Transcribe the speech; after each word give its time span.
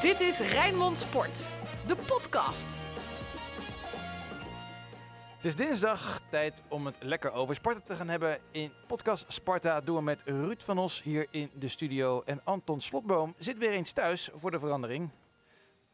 Dit 0.00 0.20
is 0.20 0.40
Rijnmond 0.40 0.98
Sport, 0.98 1.56
de 1.86 1.96
podcast. 1.96 2.78
Het 5.36 5.44
is 5.44 5.56
dinsdag, 5.56 6.20
tijd 6.30 6.62
om 6.68 6.86
het 6.86 6.96
lekker 7.02 7.32
over 7.32 7.54
Sparta 7.54 7.80
te 7.80 7.94
gaan 7.94 8.08
hebben. 8.08 8.38
In 8.50 8.72
podcast 8.86 9.32
Sparta 9.32 9.80
doen 9.80 9.96
we 9.96 10.02
met 10.02 10.22
Ruud 10.22 10.62
van 10.62 10.78
Os 10.78 11.02
hier 11.02 11.26
in 11.30 11.50
de 11.58 11.68
studio. 11.68 12.22
En 12.24 12.40
Anton 12.44 12.80
Slotboom 12.80 13.34
zit 13.38 13.58
weer 13.58 13.70
eens 13.70 13.92
thuis 13.92 14.30
voor 14.34 14.50
de 14.50 14.58
verandering. 14.58 15.10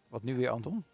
Wat 0.09 0.23
nu 0.23 0.37
weer, 0.37 0.49
Anton? 0.49 0.85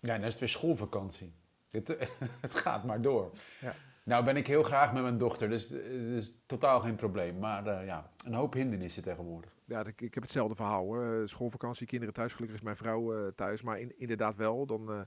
Ja, 0.00 0.14
dan 0.16 0.24
is 0.24 0.30
het 0.30 0.40
weer 0.40 0.48
schoolvakantie. 0.48 1.32
Het, 1.70 1.96
het 2.40 2.54
gaat 2.54 2.84
maar 2.84 3.00
door. 3.02 3.30
Ja. 3.60 3.74
Nou 4.02 4.24
ben 4.24 4.36
ik 4.36 4.46
heel 4.46 4.62
graag 4.62 4.92
met 4.92 5.02
mijn 5.02 5.18
dochter, 5.18 5.48
dus 5.48 5.68
het 5.68 5.82
is 6.16 6.32
totaal 6.46 6.80
geen 6.80 6.96
probleem. 6.96 7.38
Maar 7.38 7.66
eh, 7.66 7.86
ja, 7.86 8.10
een 8.24 8.34
hoop 8.34 8.52
hindernissen 8.52 9.02
tegenwoordig. 9.02 9.50
Ja, 9.72 9.86
ik, 9.86 10.00
ik 10.00 10.14
heb 10.14 10.22
hetzelfde 10.22 10.54
verhaal 10.54 10.84
hoor. 10.84 11.04
Eh, 11.04 11.26
Schoolvakantie, 11.26 11.86
kinderen 11.86 12.14
thuis. 12.14 12.32
Gelukkig 12.32 12.56
is 12.56 12.62
mijn 12.64 12.76
vrouw 12.76 13.14
eh, 13.14 13.32
thuis. 13.34 13.62
Maar 13.62 13.80
in, 13.80 13.98
inderdaad 13.98 14.36
wel, 14.36 14.66
dan 14.66 14.90
eh, 14.92 15.00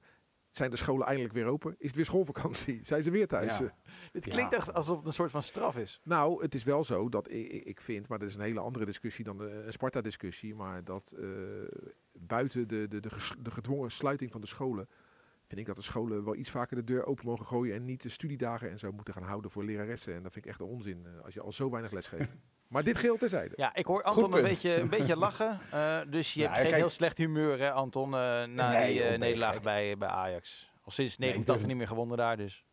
zijn 0.50 0.70
de 0.72 0.76
scholen 0.78 1.06
eindelijk 1.08 1.34
weer 1.34 1.46
open. 1.46 1.76
Is 1.78 1.88
het 1.88 1.96
weer 1.96 2.06
schoolvakantie? 2.06 2.80
Zijn 2.86 3.04
ze 3.04 3.12
weer 3.12 3.28
thuis? 3.28 3.58
Ja. 3.58 3.76
Dit 4.12 4.26
klinkt 4.28 4.52
Ja. 4.52 4.58
echt 4.58 4.74
alsof 4.74 4.98
het 4.98 5.08
een 5.08 5.14
soort 5.14 5.32
van 5.32 5.44
straf 5.44 5.78
is. 5.78 6.02
Nou, 6.04 6.42
het 6.42 6.56
is 6.56 6.64
wel 6.64 6.84
zo 6.84 7.10
dat 7.10 7.32
ik, 7.32 7.52
ik- 7.66 7.82
vind, 7.82 8.08
maar 8.08 8.20
dat 8.20 8.28
is 8.28 8.36
een 8.36 8.42
hele 8.42 8.60
andere 8.60 8.86
discussie 8.86 9.24
dan 9.26 9.38
de, 9.38 9.50
een 9.66 9.74
Sparta-discussie. 9.74 10.56
Maar 10.56 10.84
dat 10.84 11.14
eh, 11.20 11.28
buiten 12.14 12.68
de, 12.68 12.88
de, 12.88 13.00
de, 13.00 13.10
ges- 13.10 13.36
de 13.40 13.52
gedwongen 13.52 13.92
sluiting 13.92 14.32
van 14.32 14.42
de 14.42 14.48
scholen. 14.48 14.88
Vind 15.48 15.60
ik 15.60 15.66
dat 15.68 15.76
de 15.76 15.82
scholen 15.82 16.24
wel 16.24 16.36
iets 16.36 16.50
vaker 16.52 16.76
de 16.76 16.84
deur 16.84 17.06
open 17.06 17.26
mogen 17.26 17.46
gooien. 17.46 17.76
En 17.76 17.86
niet 17.86 18.02
de 18.02 18.10
studiedagen 18.10 18.70
en 18.70 18.80
zo 18.80 18.92
moeten 18.92 19.14
gaan 19.14 19.24
houden 19.24 19.52
voor 19.52 19.64
leraressen. 19.64 20.14
En 20.14 20.24
dat 20.24 20.34
vind 20.34 20.46
ik 20.46 20.52
echt 20.52 20.60
een 20.60 20.66
onzin 20.68 21.08
als 21.24 21.34
je 21.34 21.42
al 21.42 21.52
zo 21.52 21.70
weinig 21.70 21.92
les 21.92 22.08
geeft. 22.08 22.36
maar 22.68 22.84
dit 22.84 22.98
geheel 22.98 23.18
terzijde. 23.18 23.54
Ja, 23.58 23.76
ik 23.76 23.86
hoor 23.86 24.04
Anton 24.04 24.34
een 24.36 24.42
beetje, 24.44 24.76
een 24.80 24.90
beetje 24.90 25.18
lachen. 25.26 25.60
eh, 25.72 26.00
dus 26.10 26.34
je 26.34 26.40
Ja, 26.40 26.46
hebt 26.46 26.58
geen 26.60 26.68
kijk- 26.70 26.82
heel 26.82 26.90
slecht 26.90 27.18
humeur, 27.18 27.60
hè, 27.60 27.72
Anton, 27.72 28.06
eh, 28.14 28.44
na 28.44 28.70
Nee, 28.72 28.94
die 28.94 29.04
eh, 29.04 29.18
nederlaag 29.20 29.62
bij, 29.62 29.98
bij 29.98 30.08
Ajax. 30.10 30.70
Al 30.84 30.92
sinds 30.92 31.18
Nee, 31.18 31.30
ik 31.30 31.36
89 31.36 31.56
durf- 31.56 31.68
niet 31.68 31.78
meer 31.78 31.88
gewonnen 31.88 32.18
daar, 32.18 32.38
dus. 32.38 32.66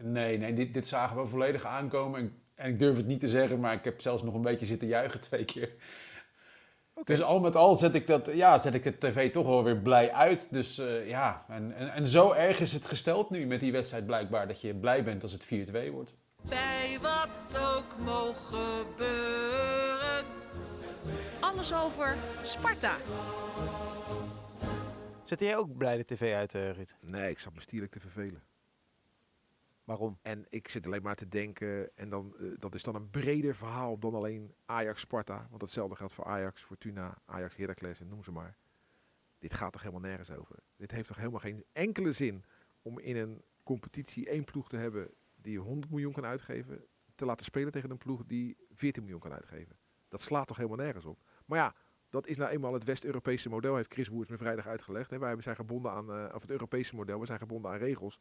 Nee, 0.00 0.38
nee 0.38 0.52
dit, 0.52 0.74
dit 0.74 0.86
zagen 0.88 1.16
we 1.22 1.26
volledig 1.26 1.64
aankomen. 1.64 2.20
En, 2.20 2.42
en 2.54 2.70
ik 2.70 2.78
durf 2.78 2.96
het 2.96 3.06
niet 3.06 3.20
te 3.20 3.28
zeggen, 3.28 3.60
maar 3.60 3.72
ik 3.74 3.84
heb 3.84 4.00
zelfs 4.00 4.22
nog 4.22 4.34
een 4.34 4.42
beetje 4.42 4.66
zitten 4.66 4.88
juichen 4.88 5.20
twee 5.20 5.44
keer. 5.44 5.70
Dus 7.04 7.22
al 7.22 7.40
met 7.40 7.56
al 7.56 7.74
zet 7.76 7.94
ik, 7.94 8.06
dat, 8.06 8.26
ja, 8.32 8.58
zet 8.58 8.74
ik 8.74 8.82
de 8.82 8.98
tv 8.98 9.32
toch 9.32 9.46
wel 9.46 9.64
weer 9.64 9.76
blij 9.76 10.12
uit. 10.12 10.52
Dus 10.52 10.76
ja, 11.06 11.44
en, 11.48 11.72
en, 11.76 11.92
en 11.92 12.06
zo 12.06 12.32
erg 12.32 12.60
is 12.60 12.72
het 12.72 12.86
gesteld 12.86 13.30
nu 13.30 13.46
met 13.46 13.60
die 13.60 13.72
wedstrijd 13.72 14.06
blijkbaar... 14.06 14.46
dat 14.48 14.60
je 14.60 14.74
blij 14.74 15.04
bent 15.04 15.22
als 15.22 15.32
het 15.32 15.44
4-2 15.44 15.90
wordt. 15.92 16.14
Bij 16.42 16.98
wat 17.00 17.58
ook 17.58 17.98
mogen 17.98 18.58
gebeuren. 18.58 20.24
Alles 21.40 21.74
over 21.74 22.16
Sparta. 22.42 22.96
Zet 25.24 25.40
jij 25.40 25.56
ook 25.56 25.76
blij 25.76 25.96
de 25.96 26.04
tv 26.04 26.34
uit, 26.34 26.54
eh, 26.54 26.70
Ruud? 26.70 26.94
Nee, 27.00 27.30
ik 27.30 27.38
zat 27.38 27.54
me 27.54 27.60
stierlijk 27.60 27.92
te 27.92 28.00
vervelen. 28.00 28.42
Waarom? 29.84 30.18
En 30.22 30.46
ik 30.48 30.68
zit 30.68 30.86
alleen 30.86 31.02
maar 31.02 31.16
te 31.16 31.28
denken, 31.28 31.96
en 31.96 32.08
dan, 32.08 32.34
eh, 32.38 32.50
dat 32.58 32.74
is 32.74 32.82
dan 32.82 32.94
een 32.94 33.10
breder 33.10 33.54
verhaal 33.54 33.98
dan 33.98 34.14
alleen 34.14 34.54
Ajax-Sparta. 34.64 35.46
Want 35.50 35.62
hetzelfde 35.62 35.96
geldt 35.96 36.14
voor 36.14 36.24
Ajax, 36.24 36.62
Fortuna, 36.62 37.18
Ajax, 37.24 37.56
Heracles 37.56 38.00
en 38.00 38.08
noem 38.08 38.24
ze 38.24 38.32
maar. 38.32 38.56
Dit 39.38 39.54
gaat 39.54 39.72
toch 39.72 39.82
helemaal 39.82 40.08
nergens 40.08 40.30
over. 40.30 40.56
Dit 40.76 40.90
heeft 40.90 41.08
toch 41.08 41.16
helemaal 41.16 41.40
geen 41.40 41.64
enkele 41.72 42.12
zin 42.12 42.44
om 42.82 42.98
in 42.98 43.16
een 43.16 43.42
competitie 43.62 44.28
één 44.28 44.44
ploeg 44.44 44.68
te 44.68 44.76
hebben 44.76 45.10
die 45.48 45.58
100 45.58 45.90
miljoen 45.90 46.12
kan 46.12 46.24
uitgeven, 46.24 46.84
te 47.14 47.24
laten 47.24 47.44
spelen 47.44 47.72
tegen 47.72 47.90
een 47.90 47.98
ploeg 47.98 48.24
die 48.26 48.56
14 48.70 49.02
miljoen 49.02 49.20
kan 49.20 49.32
uitgeven. 49.32 49.76
Dat 50.08 50.20
slaat 50.20 50.46
toch 50.46 50.56
helemaal 50.56 50.78
nergens 50.78 51.04
op. 51.04 51.18
Maar 51.46 51.58
ja, 51.58 51.74
dat 52.10 52.26
is 52.26 52.36
nou 52.36 52.50
eenmaal 52.50 52.72
het 52.72 52.84
West-Europese 52.84 53.48
model, 53.48 53.76
heeft 53.76 53.92
Chris 53.92 54.08
Woers 54.08 54.28
me 54.28 54.36
vrijdag 54.36 54.66
uitgelegd. 54.66 55.10
Hè. 55.10 55.18
Wij 55.18 55.40
zijn 55.40 55.56
gebonden 55.56 55.92
aan, 55.92 56.12
eh, 56.12 56.34
of 56.34 56.40
het 56.40 56.50
Europese 56.50 56.94
model, 56.94 57.20
we 57.20 57.26
zijn 57.26 57.38
gebonden 57.38 57.70
aan 57.70 57.78
regels. 57.78 58.18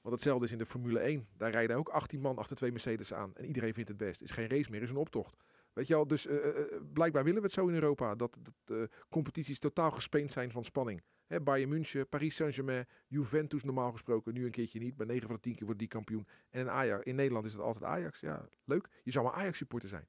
Want 0.00 0.14
hetzelfde 0.14 0.44
is 0.44 0.52
in 0.52 0.58
de 0.58 0.66
Formule 0.66 1.00
1. 1.00 1.26
Daar 1.36 1.50
rijden 1.50 1.76
ook 1.76 1.88
18 1.88 2.20
man 2.20 2.38
achter 2.38 2.56
twee 2.56 2.70
Mercedes 2.70 3.12
aan. 3.12 3.34
En 3.34 3.44
iedereen 3.44 3.74
vindt 3.74 3.88
het 3.88 3.98
best. 3.98 4.22
Is 4.22 4.30
geen 4.30 4.48
race 4.48 4.70
meer, 4.70 4.82
is 4.82 4.90
een 4.90 4.96
optocht. 4.96 5.36
Weet 5.72 5.86
je 5.86 5.94
wel, 5.94 6.06
dus 6.06 6.26
eh, 6.26 6.36
eh, 6.36 6.64
blijkbaar 6.92 7.24
willen 7.24 7.40
we 7.40 7.46
het 7.46 7.54
zo 7.54 7.66
in 7.66 7.74
Europa. 7.74 8.14
Dat, 8.14 8.36
dat 8.64 8.88
competities 9.08 9.58
totaal 9.58 9.90
gespeend 9.90 10.30
zijn 10.30 10.50
van 10.50 10.64
spanning. 10.64 11.02
Hè, 11.30 11.40
Bayern 11.40 11.68
München, 11.68 12.08
Paris 12.08 12.34
Saint-Germain, 12.34 12.86
Juventus 13.06 13.62
normaal 13.62 13.92
gesproken. 13.92 14.34
Nu 14.34 14.44
een 14.44 14.50
keertje 14.50 14.78
niet. 14.78 14.96
Bij 14.96 15.06
9 15.06 15.26
van 15.26 15.36
de 15.36 15.42
10 15.42 15.54
keer 15.54 15.64
wordt 15.64 15.78
die 15.78 15.88
kampioen. 15.88 16.26
En 16.50 16.60
in, 16.60 16.70
Ajax, 16.70 17.04
in 17.04 17.14
Nederland 17.14 17.46
is 17.46 17.52
het 17.52 17.62
altijd 17.62 17.84
Ajax. 17.84 18.20
Ja, 18.20 18.48
leuk. 18.64 18.88
Je 19.02 19.10
zou 19.10 19.24
maar 19.24 19.34
Ajax 19.34 19.58
supporter 19.58 19.88
zijn. 19.88 20.06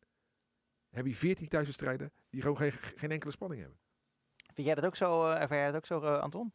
Dan 0.89 1.03
heb 1.03 1.05
je 1.05 1.15
14 1.15 1.47
thuiswedstrijden 1.47 2.11
die 2.29 2.41
gewoon 2.41 2.57
geen, 2.57 2.71
geen 2.71 3.11
enkele 3.11 3.31
spanning 3.31 3.61
hebben. 3.61 3.79
Vind 4.53 4.67
jij 4.67 4.75
dat 4.75 4.85
ook 4.85 4.95
zo, 4.95 5.25
ervaar 5.25 5.57
jij 5.57 5.65
dat 5.65 5.75
ook 5.75 5.85
zo, 5.85 6.01
eh, 6.01 6.19
Anton? 6.19 6.53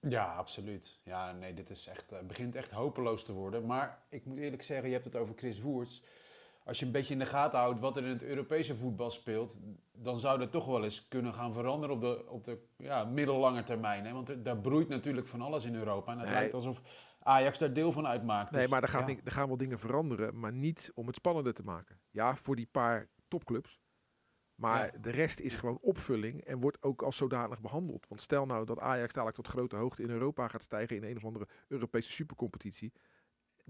Ja, 0.00 0.34
absoluut. 0.34 1.00
Ja, 1.02 1.32
nee, 1.32 1.54
dit 1.54 1.70
is 1.70 1.86
echt, 1.86 2.12
eh, 2.12 2.20
begint 2.20 2.54
echt 2.54 2.70
hopeloos 2.70 3.24
te 3.24 3.32
worden. 3.32 3.66
Maar 3.66 4.02
ik 4.08 4.24
moet 4.24 4.38
eerlijk 4.38 4.62
zeggen, 4.62 4.86
je 4.86 4.92
hebt 4.92 5.04
het 5.04 5.16
over 5.16 5.34
Chris 5.36 5.60
Woerts. 5.60 6.02
Als 6.70 6.78
je 6.78 6.86
een 6.86 6.92
beetje 6.92 7.12
in 7.12 7.18
de 7.18 7.26
gaten 7.26 7.58
houdt 7.58 7.80
wat 7.80 7.96
er 7.96 8.02
in 8.04 8.08
het 8.08 8.22
Europese 8.22 8.76
voetbal 8.76 9.10
speelt, 9.10 9.60
dan 9.92 10.18
zou 10.18 10.38
dat 10.38 10.50
toch 10.52 10.66
wel 10.66 10.84
eens 10.84 11.08
kunnen 11.08 11.34
gaan 11.34 11.52
veranderen 11.52 11.94
op 11.94 12.00
de, 12.00 12.24
op 12.28 12.44
de 12.44 12.58
ja, 12.76 13.04
middellange 13.04 13.62
termijn. 13.62 14.04
Hè? 14.04 14.12
Want 14.12 14.28
er, 14.28 14.42
daar 14.42 14.58
broeit 14.58 14.88
natuurlijk 14.88 15.26
van 15.28 15.40
alles 15.40 15.64
in 15.64 15.74
Europa. 15.74 16.12
En 16.12 16.18
het 16.18 16.28
Nee. 16.28 16.36
lijkt 16.36 16.54
alsof 16.54 16.82
Ajax 17.22 17.58
daar 17.58 17.72
deel 17.72 17.92
van 17.92 18.06
uitmaakt. 18.06 18.50
Nee, 18.50 18.60
Dus, 18.62 18.70
maar 18.70 18.82
er, 18.82 18.88
gaat 18.88 19.00
ja. 19.00 19.06
niet- 19.06 19.20
er 19.24 19.32
gaan 19.32 19.48
wel 19.48 19.56
dingen 19.56 19.78
veranderen, 19.78 20.38
maar 20.38 20.52
niet 20.52 20.90
om 20.94 21.06
het 21.06 21.16
spannender 21.16 21.54
te 21.54 21.64
maken. 21.64 22.00
Ja, 22.10 22.36
voor 22.36 22.56
die 22.56 22.68
paar 22.70 23.08
topclubs. 23.28 23.80
Maar 24.54 24.84
Ja. 24.92 24.98
de 25.00 25.10
rest 25.10 25.40
is 25.40 25.56
gewoon 25.56 25.78
opvulling 25.80 26.40
en 26.44 26.60
wordt 26.60 26.82
ook 26.82 27.02
als 27.02 27.16
zodanig 27.16 27.60
behandeld. 27.60 28.06
Want 28.08 28.20
stel 28.20 28.46
nou 28.46 28.64
dat 28.66 28.78
Ajax 28.78 29.12
dadelijk 29.12 29.36
tot 29.36 29.46
grote 29.48 29.76
hoogte 29.76 30.02
in 30.02 30.10
Europa 30.10 30.48
gaat 30.48 30.62
stijgen 30.62 30.96
in 30.96 31.04
een 31.04 31.16
of 31.16 31.24
andere 31.24 31.48
Europese 31.68 32.10
supercompetitie. 32.10 32.92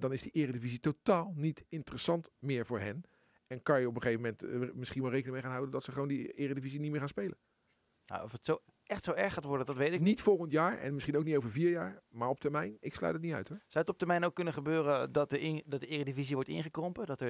Dan 0.01 0.13
is 0.13 0.23
die 0.23 0.33
eredivisie 0.33 0.81
totaal 0.81 1.33
niet 1.37 1.65
interessant 1.69 2.31
meer 2.39 2.67
voor 2.67 2.81
hen. 2.81 3.03
En 3.47 3.63
kan 3.63 3.81
je 3.81 3.89
op 3.89 3.95
een 3.95 4.03
gegeven 4.03 4.23
moment 4.23 4.43
eh, 4.71 4.75
misschien 4.77 5.03
wel 5.03 5.11
rekening 5.11 5.35
mee 5.35 5.43
gaan 5.43 5.53
houden 5.53 5.73
dat 5.73 5.85
ze 5.85 5.93
gewoon 5.93 6.09
die 6.09 6.33
eredivisie 6.33 6.81
niet 6.81 6.91
meer 6.91 7.01
gaan 7.01 7.09
spelen. 7.09 7.39
Nou, 8.07 8.25
of 8.25 8.33
het 8.33 8.45
zo, 8.45 8.59
echt 8.85 9.05
zo 9.05 9.13
erg 9.13 9.35
gaat 9.35 9.45
worden, 9.45 9.67
dat 9.67 9.77
weet 9.77 9.93
ik 9.93 9.99
niet. 9.99 10.09
Niet 10.09 10.21
volgend 10.23 10.53
jaar 10.53 10.79
en 10.79 10.95
misschien 10.95 11.17
ook 11.17 11.25
niet 11.25 11.37
over 11.37 11.51
vier 11.51 11.71
jaar, 11.71 12.03
maar 12.09 12.29
op 12.29 12.41
termijn. 12.41 12.77
Ik 12.81 12.95
sluit 12.95 13.13
het 13.15 13.23
niet 13.23 13.33
uit 13.33 13.49
hoor. 13.49 13.59
Zou 13.59 13.85
het 13.85 13.89
op 13.89 13.99
termijn 13.99 14.25
ook 14.25 14.35
kunnen 14.35 14.53
gebeuren 14.53 15.13
dat 15.13 15.31
de, 15.31 15.41
in- 15.41 15.63
dat 15.67 15.81
de 15.81 15.87
eredivisie 15.87 16.35
wordt 16.35 16.49
ingekrompen? 16.51 17.07
Dat, 17.07 17.21
er, 17.21 17.29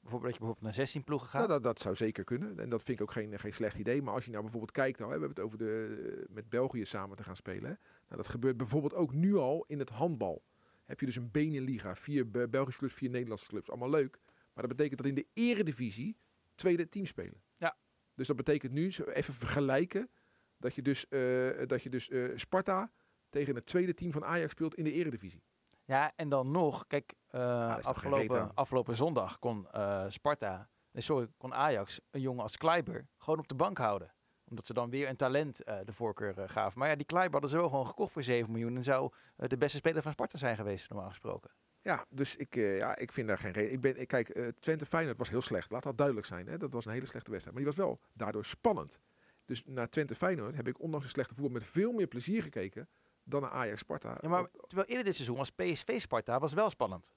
bijvoorbeeld, 0.00 0.22
dat 0.22 0.32
je 0.32 0.38
bijvoorbeeld 0.38 0.60
naar 0.60 0.74
16 0.74 1.04
ploegen 1.04 1.28
gaat? 1.28 1.40
Nou, 1.48 1.52
dat, 1.52 1.62
dat 1.62 1.80
zou 1.80 1.94
zeker 1.94 2.24
kunnen. 2.24 2.58
En 2.58 2.68
dat 2.68 2.82
vind 2.82 3.00
ik 3.00 3.04
ook 3.04 3.12
geen, 3.12 3.38
geen 3.38 3.52
slecht 3.54 3.78
idee. 3.78 4.02
Maar 4.02 4.14
als 4.14 4.24
je 4.24 4.30
nou 4.30 4.42
bijvoorbeeld 4.42 4.72
kijkt, 4.72 4.98
nou, 4.98 5.10
hè, 5.12 5.18
we 5.18 5.24
hebben 5.24 5.44
het 5.44 5.52
over 5.52 5.66
de, 5.66 6.26
met 6.28 6.48
België 6.48 6.84
samen 6.84 7.16
te 7.16 7.22
gaan 7.22 7.36
spelen. 7.36 7.70
Hè. 7.70 7.76
Nou, 8.08 8.16
dat 8.16 8.28
gebeurt 8.28 8.56
bijvoorbeeld 8.56 8.94
ook 8.94 9.12
nu 9.12 9.36
al 9.36 9.64
in 9.68 9.78
het 9.78 9.90
handbal. 9.90 10.42
Heb 10.84 11.00
je 11.00 11.06
dus 11.06 11.16
een 11.16 11.30
Beneliga, 11.30 11.96
vier 11.96 12.30
Be- 12.30 12.48
Belgische 12.48 12.78
clubs, 12.78 12.94
vier 12.94 13.10
Nederlandse 13.10 13.46
clubs. 13.46 13.70
Allemaal 13.70 13.90
leuk. 13.90 14.18
Maar 14.24 14.66
dat 14.66 14.76
betekent 14.76 14.98
dat 14.98 15.06
in 15.06 15.14
de 15.14 15.26
eredivisie 15.32 16.18
tweede 16.54 16.88
team 16.88 17.06
spelen. 17.06 17.42
Ja. 17.56 17.76
Dus 18.14 18.26
dat 18.26 18.36
betekent 18.36 18.72
nu, 18.72 18.92
even 19.06 19.34
vergelijken, 19.34 20.10
dat 20.56 20.74
je 20.74 20.82
dus, 20.82 21.08
eh, 21.08 21.66
dat 21.66 21.82
je 21.82 21.90
dus 21.90 22.08
eh, 22.08 22.24
Sparta 22.34 22.92
tegen 23.28 23.54
het 23.54 23.66
tweede 23.66 23.94
team 23.94 24.12
van 24.12 24.24
Ajax 24.24 24.52
speelt 24.52 24.74
in 24.74 24.84
de 24.84 24.92
eredivisie. 24.92 25.44
Ja, 25.84 26.12
en 26.16 26.28
dan 26.28 26.50
nog, 26.50 26.86
kijk, 26.86 27.14
eh, 27.26 27.76
afgelopen, 27.76 28.54
afgelopen 28.54 28.96
zondag 28.96 29.38
kon 29.38 29.66
Sparta, 30.08 30.68
nee, 30.90 31.02
sorry, 31.02 31.28
kon 31.36 31.54
Ajax 31.54 32.00
een 32.10 32.20
jongen 32.20 32.42
als 32.42 32.56
Kleiber 32.56 33.08
gewoon 33.16 33.38
op 33.38 33.48
de 33.48 33.54
bank 33.54 33.78
houden. 33.78 34.14
Omdat 34.52 34.66
ze 34.66 34.74
dan 34.74 34.90
weer 34.90 35.08
een 35.08 35.16
talent 35.16 35.62
eh, 35.62 35.76
de 35.84 35.92
voorkeur 35.92 36.38
eh, 36.38 36.48
gaven. 36.48 36.78
Maar 36.78 36.88
ja, 36.88 36.96
die 36.96 37.06
Kleiber 37.06 37.32
hadden 37.32 37.50
ze 37.50 37.56
wel 37.56 37.68
gewoon 37.68 37.86
gekocht 37.86 38.12
voor 38.12 38.22
7 38.22 38.52
miljoen. 38.52 38.76
En 38.76 38.82
zou 38.82 39.12
eh, 39.36 39.48
de 39.48 39.56
beste 39.56 39.76
speler 39.76 40.02
van 40.02 40.12
Sparta 40.12 40.38
zijn 40.38 40.56
geweest, 40.56 40.88
normaal 40.88 41.08
gesproken. 41.08 41.50
Ja, 41.82 42.04
dus 42.08 42.36
ik, 42.36 42.54
ja, 42.54 42.96
ik 42.96 43.12
vind 43.12 43.28
daar 43.28 43.38
geen 43.38 43.52
reden. 43.52 43.72
Ik 43.72 43.80
ben, 43.80 44.00
ik, 44.00 44.08
kijk, 44.08 44.52
Twente 44.60 44.86
Feyenoord 44.86 45.18
was 45.18 45.28
heel 45.28 45.42
slecht. 45.42 45.70
Laat 45.70 45.82
dat 45.82 45.96
duidelijk 45.96 46.26
zijn. 46.26 46.46
Hè? 46.46 46.58
Dat 46.58 46.72
was 46.72 46.84
een 46.84 46.92
hele 46.92 47.06
slechte 47.06 47.30
wedstrijd. 47.30 47.56
Maar 47.56 47.64
die 47.66 47.74
was 47.76 47.86
wel 47.86 48.00
daardoor 48.12 48.44
spannend. 48.44 49.00
Dus 49.44 49.62
naar 49.66 49.88
Twente 49.88 50.14
Feyenoord 50.14 50.56
heb 50.56 50.68
ik 50.68 50.80
ondanks 50.80 51.04
een 51.04 51.10
slechte 51.10 51.34
voetbal 51.34 51.52
met 51.52 51.64
veel 51.64 51.92
meer 51.92 52.06
plezier 52.06 52.42
gekeken 52.42 52.88
dan 53.24 53.42
naar 53.42 53.50
Ajax 53.50 53.80
Sparta. 53.80 54.18
Ja, 54.20 54.28
maar 54.28 54.48
terwijl 54.66 54.88
eerder 54.88 55.04
dit 55.04 55.14
seizoen 55.14 55.36
was 55.36 55.50
PSV 55.50 56.00
Sparta 56.00 56.38
was 56.38 56.52
wel 56.52 56.70
spannend. 56.70 57.12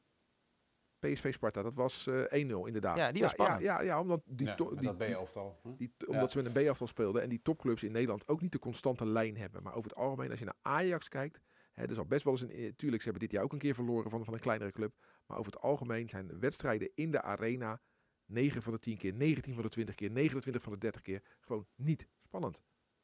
PSV 1.13 1.33
Sparta, 1.33 1.61
dat 1.61 1.73
was 1.73 2.07
eh 2.07 2.23
1-0 2.23 2.27
inderdaad. 2.65 2.97
Ja, 2.97 3.11
die 3.11 3.21
was 3.21 3.31
ja, 3.31 3.43
spannend. 3.43 3.61
Ja, 3.61 3.81
ja, 3.81 3.99
omdat, 4.01 4.21
die, 4.25 4.47
Ja, 4.47 4.55
die, 4.55 4.65
dat 4.81 4.99
die, 5.77 5.93
omdat 6.07 6.31
ze 6.31 6.41
met 6.41 6.55
een 6.55 6.65
B-aftal 6.65 6.87
speelden 6.87 7.21
en 7.21 7.29
die 7.29 7.41
topclubs 7.41 7.83
in 7.83 7.91
Nederland 7.91 8.27
ook 8.27 8.41
niet 8.41 8.51
de 8.51 8.59
constante 8.59 9.05
lijn 9.05 9.37
hebben. 9.37 9.63
Maar 9.63 9.75
over 9.75 9.89
het 9.89 9.99
algemeen, 9.99 10.29
als 10.29 10.39
je 10.39 10.45
naar 10.45 10.57
Ajax 10.61 11.07
kijkt, 11.07 11.39
hè, 11.73 11.83
er 11.87 11.95
zal 11.95 12.05
best 12.05 12.23
wel 12.23 12.33
eens 12.33 12.41
een. 12.41 12.49
eh, 12.51 12.71
Tuurlijk, 12.75 13.01
ze 13.03 13.09
hebben 13.09 13.27
dit 13.27 13.31
jaar 13.35 13.43
ook 13.43 13.53
een 13.53 13.59
keer 13.59 13.73
verloren 13.73 14.09
van, 14.09 14.25
van 14.25 14.33
een 14.33 14.39
kleinere 14.39 14.71
club. 14.71 14.93
Maar 15.25 15.37
over 15.37 15.51
het 15.51 15.61
algemeen 15.61 16.09
zijn 16.09 16.27
de 16.27 16.37
wedstrijden 16.39 16.91
in 16.95 17.11
de 17.11 17.21
arena 17.21 17.81
9 18.25 18.61
van 18.61 18.73
de 18.73 18.79
10 18.79 18.97
keer, 18.97 19.13
19 19.13 19.53
van 19.53 19.63
de 19.63 19.69
20 19.69 19.95
keer, 19.95 20.11
29 20.11 20.61
van 20.63 20.71
de 20.73 20.77
30 20.79 21.01
keer 21.01 21.21
gewoon 21.39 21.67
niet 21.75 22.07
spannend. 22.21 22.61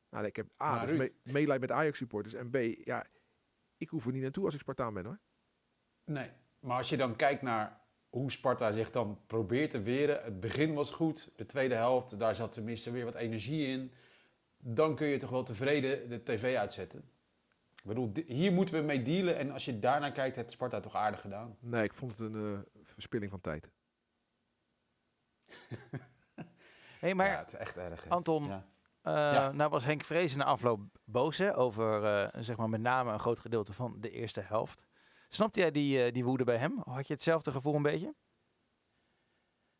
Nou, 0.09 0.25
ik 0.25 0.35
heb 0.35 0.45
A, 0.61 0.75
Maar 0.75 0.87
dus 0.87 0.97
me- 0.97 1.13
meelij 1.31 1.59
met 1.59 1.71
Ajax 1.71 1.97
supporters. 1.97 2.33
En 2.33 2.49
B, 2.49 2.55
ja, 2.83 3.05
ik 3.77 3.89
hoef 3.89 4.05
er 4.05 4.11
niet 4.11 4.21
naartoe 4.21 4.45
als 4.45 4.53
ik 4.53 4.59
Spartaan 4.59 4.93
ben 4.93 5.05
hoor. 5.05 5.19
Nee, 6.05 6.29
maar 6.59 6.77
als 6.77 6.89
je 6.89 6.97
dan 6.97 7.15
kijkt 7.15 7.41
naar 7.41 7.80
hoe 8.11 8.31
Sparta 8.31 8.71
zich 8.71 8.91
dan 8.91 9.19
probeert 9.27 9.71
te 9.71 9.81
weren. 9.81 10.23
Het 10.23 10.39
begin 10.39 10.73
was 10.73 10.91
goed, 10.91 11.29
de 11.35 11.45
tweede 11.45 11.75
helft, 11.75 12.19
daar 12.19 12.35
zat 12.35 12.51
tenminste 12.51 12.91
weer 12.91 13.05
wat 13.05 13.15
energie 13.15 13.67
in. 13.67 13.91
dan 14.57 14.95
kun 14.95 15.07
je 15.07 15.17
toch 15.17 15.29
wel 15.29 15.43
tevreden 15.43 16.09
de 16.09 16.23
tv 16.23 16.55
uitzetten. 16.55 16.99
Ik 17.75 17.83
bedoel, 17.87 18.11
hier 18.27 18.51
moeten 18.51 18.75
we 18.75 18.81
mee 18.81 19.01
dealen. 19.01 19.37
En 19.37 19.51
als 19.51 19.65
je 19.65 19.79
daarnaar 19.79 20.11
kijkt, 20.11 20.35
heeft 20.35 20.51
Sparta 20.51 20.79
toch 20.79 20.95
aardig 20.95 21.21
gedaan. 21.21 21.57
Nee, 21.59 21.83
ik 21.83 21.93
vond 21.93 22.11
het 22.17 22.19
een 22.33 22.53
eh, 22.75 22.81
verspilling 22.83 23.31
van 23.31 23.41
tijd. 23.41 23.69
hey, 26.99 27.13
maar 27.15 27.27
ja, 27.27 27.37
het 27.39 27.47
is 27.47 27.59
echt 27.59 27.77
erg. 27.77 28.03
hè. 28.03 28.09
Anton, 28.09 28.43
Ja. 28.45 28.65
eh, 29.01 29.13
Ja. 29.13 29.51
nou 29.51 29.69
was 29.69 29.85
Henk 29.85 30.03
Vrezen 30.03 30.37
na 30.37 30.43
afloop 30.45 30.81
boos 31.03 31.37
hè, 31.37 31.57
over 31.57 32.03
eh, 32.05 32.41
zeg 32.41 32.57
maar 32.57 32.69
met 32.69 32.81
name 32.81 33.11
een 33.11 33.19
groot 33.19 33.39
gedeelte 33.39 33.73
van 33.73 33.95
de 33.99 34.09
eerste 34.09 34.41
helft. 34.41 34.85
Snapte 35.33 35.59
jij 35.59 35.71
die, 35.71 36.03
eh, 36.03 36.13
die 36.13 36.23
woede 36.23 36.43
bij 36.43 36.57
hem? 36.57 36.81
Had 36.83 37.07
je 37.07 37.13
hetzelfde 37.13 37.51
gevoel 37.51 37.75
een 37.75 37.81
beetje? 37.81 38.13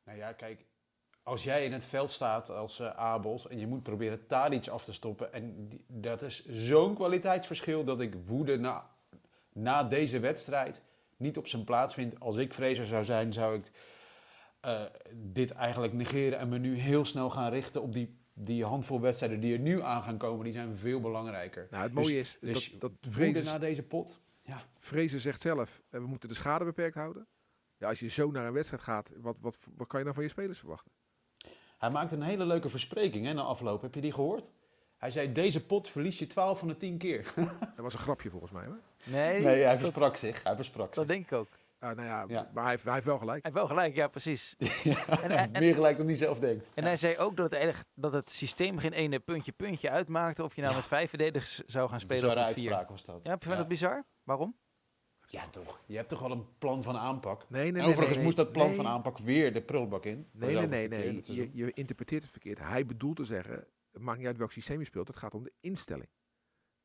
Nou 0.03 0.17
ja, 0.17 0.33
kijk. 0.33 0.65
Als 1.23 1.43
jij 1.43 1.65
in 1.65 1.73
het 1.73 1.85
veld 1.85 2.11
staat 2.11 2.49
als 2.49 2.79
eh, 2.79 2.87
Abels 2.89 3.47
en 3.47 3.59
je 3.59 3.67
moet 3.67 3.83
proberen 3.83 4.27
Tadic 4.27 4.67
af 4.67 4.83
te 4.83 4.93
stoppen. 4.93 5.33
En 5.33 5.67
die- 5.69 5.83
dat 5.87 6.21
is 6.21 6.45
zo'n 6.45 6.95
kwaliteitsverschil 6.95 7.83
dat 7.83 8.01
ik 8.01 8.15
woede 8.25 8.57
na, 8.57 8.89
na 9.53 9.83
deze 9.83 10.19
wedstrijd 10.19 10.81
niet 11.17 11.37
op 11.37 11.47
zijn 11.47 11.63
plaats 11.63 11.93
vind. 11.93 12.19
Als 12.19 12.35
ik 12.37 12.53
vrezer 12.53 12.85
zou 12.85 13.03
zijn, 13.03 13.33
zou 13.33 13.55
ik 13.57 13.71
eh, 14.59 14.83
dit 15.13 15.51
eigenlijk 15.51 15.93
negeren 15.93 16.39
en 16.39 16.49
me 16.49 16.57
nu 16.57 16.75
heel 16.75 17.05
snel 17.05 17.29
gaan 17.29 17.51
richten 17.51 17.81
op 17.81 17.93
die, 17.93 18.17
die 18.33 18.65
handvol 18.65 18.99
wedstrijden 19.01 19.39
die 19.39 19.53
er 19.53 19.59
nu 19.59 19.81
aan 19.81 20.03
gaan 20.03 20.17
komen. 20.17 20.43
Die 20.43 20.53
zijn 20.53 20.75
veel 20.75 20.99
belangrijker. 20.99 21.67
Nou, 21.71 21.83
het 21.83 21.93
Dus- 21.95 22.03
mooie 22.03 22.19
is 22.19 22.37
dus 22.41 22.71
dat, 22.71 22.81
dat 22.81 22.91
Woede 23.01 23.11
Vrezen, 23.31 23.43
na 23.45 23.57
deze 23.57 23.83
pot? 23.83 24.21
Ja. 24.41 24.61
Vrezen 24.79 25.19
zegt 25.19 25.41
zelf, 25.41 25.81
eh, 25.89 25.99
we 25.99 26.07
moeten 26.07 26.29
de 26.29 26.35
schade 26.35 26.65
beperkt 26.65 26.95
houden. 26.95 27.27
Ja, 27.77 27.87
als 27.87 27.99
je 27.99 28.07
zo 28.07 28.31
naar 28.31 28.45
een 28.45 28.53
wedstrijd 28.53 28.83
gaat, 28.83 29.11
wat, 29.17 29.37
wat, 29.39 29.57
wat 29.75 29.87
kan 29.87 29.99
je 29.99 30.05
dan 30.05 30.13
van 30.13 30.23
je 30.23 30.29
spelers 30.29 30.59
verwachten? 30.59 30.91
Hij 31.77 31.89
maakte 31.89 32.15
een 32.15 32.21
hele 32.21 32.45
leuke 32.45 32.69
verspreking 32.69 33.25
hè, 33.25 33.33
na 33.33 33.41
afloop. 33.41 33.81
Heb 33.81 33.95
je 33.95 34.01
die 34.01 34.11
gehoord? 34.13 34.51
Hij 34.97 35.11
zei, 35.11 35.31
deze 35.31 35.65
pot 35.65 35.89
verlies 35.89 36.19
je 36.19 36.27
12 36.27 36.59
van 36.59 36.67
de 36.67 36.77
10 36.77 36.97
keer. 36.97 37.33
Dat 37.75 37.75
was 37.75 37.93
een 37.93 37.99
grapje 37.99 38.29
volgens 38.29 38.51
mij. 38.51 38.65
Hoor. 38.65 38.79
Nee, 39.03 39.41
Nee, 39.41 39.63
hij 39.63 39.71
dat, 39.71 39.79
versprak 39.79 40.17
zich. 40.17 40.43
Hij 40.43 40.55
versprak 40.55 40.85
zich. 40.85 40.95
dat 40.95 41.07
denk 41.07 41.23
ik 41.23 41.31
ook. 41.31 41.49
Ah, 41.81 41.95
nou 41.95 42.07
ja, 42.07 42.25
Ja. 42.27 42.49
maar 42.53 42.63
hij, 42.63 42.71
heeft- 42.71 42.83
hij 42.83 42.93
heeft 42.93 43.05
wel 43.05 43.17
gelijk. 43.17 43.43
Hij 43.43 43.51
heeft 43.51 43.67
wel 43.67 43.77
gelijk, 43.77 43.95
ja 43.95 44.07
precies. 44.07 44.55
En, 44.57 45.21
en, 45.21 45.53
en, 45.53 45.61
Meer 45.61 45.73
gelijk 45.73 45.97
dan 45.97 46.05
hij 46.05 46.15
zelf 46.15 46.39
denkt. 46.39 46.69
en 46.73 46.83
hij 46.83 46.95
zei 46.95 47.17
ook 47.17 47.35
dat 47.35 47.45
het, 47.45 47.53
eigenlijk, 47.53 47.89
dat 47.93 48.13
het 48.13 48.29
systeem 48.29 48.77
geen 48.77 48.93
ene 48.93 49.19
puntje 49.19 49.51
puntje 49.51 49.89
uitmaakte 49.89 50.43
of 50.43 50.55
je 50.55 50.61
nou 50.61 50.73
Ja. 50.73 50.79
met 50.79 50.87
vijf 50.87 51.09
verdedigers 51.09 51.59
zou 51.65 51.89
gaan 51.89 51.99
spelen 51.99 52.21
Bizarre 52.21 52.41
of 52.41 52.47
met 52.47 52.55
vier. 52.57 52.67
uitspraak 52.73 52.89
was 52.89 53.05
dat. 53.05 53.23
Ja, 53.23 53.31
vind 53.31 53.43
je 53.43 53.55
dat 53.59 53.67
bizar? 53.67 54.05
Waarom? 54.23 54.57
Ja, 55.27 55.47
toch. 55.49 55.81
Je 55.85 55.95
hebt 55.95 56.09
toch 56.09 56.19
wel 56.19 56.31
een 56.31 56.57
plan 56.57 56.83
van 56.83 56.97
aanpak. 56.97 57.49
Nee, 57.49 57.61
nee, 57.61 57.67
en 57.67 57.73
nee. 57.73 57.83
overigens 57.83 58.15
nee, 58.15 58.23
moest 58.25 58.37
dat 58.37 58.51
plan 58.51 58.67
nee. 58.67 58.75
van 58.75 58.87
aanpak 58.87 59.17
weer 59.17 59.53
de 59.53 59.61
prullenbak 59.61 60.05
in. 60.05 60.29
Nee, 60.31 60.55
nee, 60.55 60.67
nee. 60.67 60.87
nee. 60.87 61.19
Je, 61.35 61.49
je 61.53 61.71
interpreteert 61.73 62.21
het 62.21 62.31
verkeerd. 62.31 62.59
Hij 62.59 62.85
bedoelt 62.85 63.15
te 63.15 63.25
zeggen, 63.25 63.67
het 63.91 64.01
maakt 64.01 64.17
niet 64.17 64.27
uit 64.27 64.37
welk 64.37 64.51
systeem 64.51 64.79
je 64.79 64.85
speelt, 64.85 65.07
het 65.07 65.17
gaat 65.17 65.33
om 65.33 65.43
de 65.43 65.53
instelling. 65.59 66.09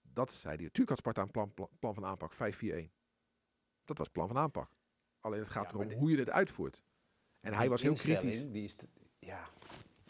Dat 0.03 0.31
zei 0.33 0.55
hij. 0.55 0.63
Natuurlijk 0.63 0.89
had 0.89 0.99
Sparta 0.99 1.23
een 1.23 1.31
plan, 1.31 1.55
plan, 1.55 1.69
plan 1.79 1.95
van 1.95 2.05
aanpak, 2.05 2.33
5-4-1. 2.35 2.37
Dat 3.85 3.99
was 3.99 4.07
het 4.07 4.13
plan 4.13 4.29
van 4.29 4.39
aanpak. 4.39 4.71
Alleen 5.27 5.41
het 5.41 5.49
gaat 5.49 5.65
Ja, 5.65 5.71
erom 5.75 5.89
de- 5.89 5.95
hoe 5.95 6.11
je 6.11 6.19
het 6.19 6.31
uitvoert. 6.31 6.83
En 7.41 7.55
hij 7.55 7.69
was 7.69 7.83
heel 7.83 7.95
kritisch. 7.95 8.43
Die 8.51 8.65
is 8.65 8.75
te- 8.75 8.87
ja, 9.19 9.49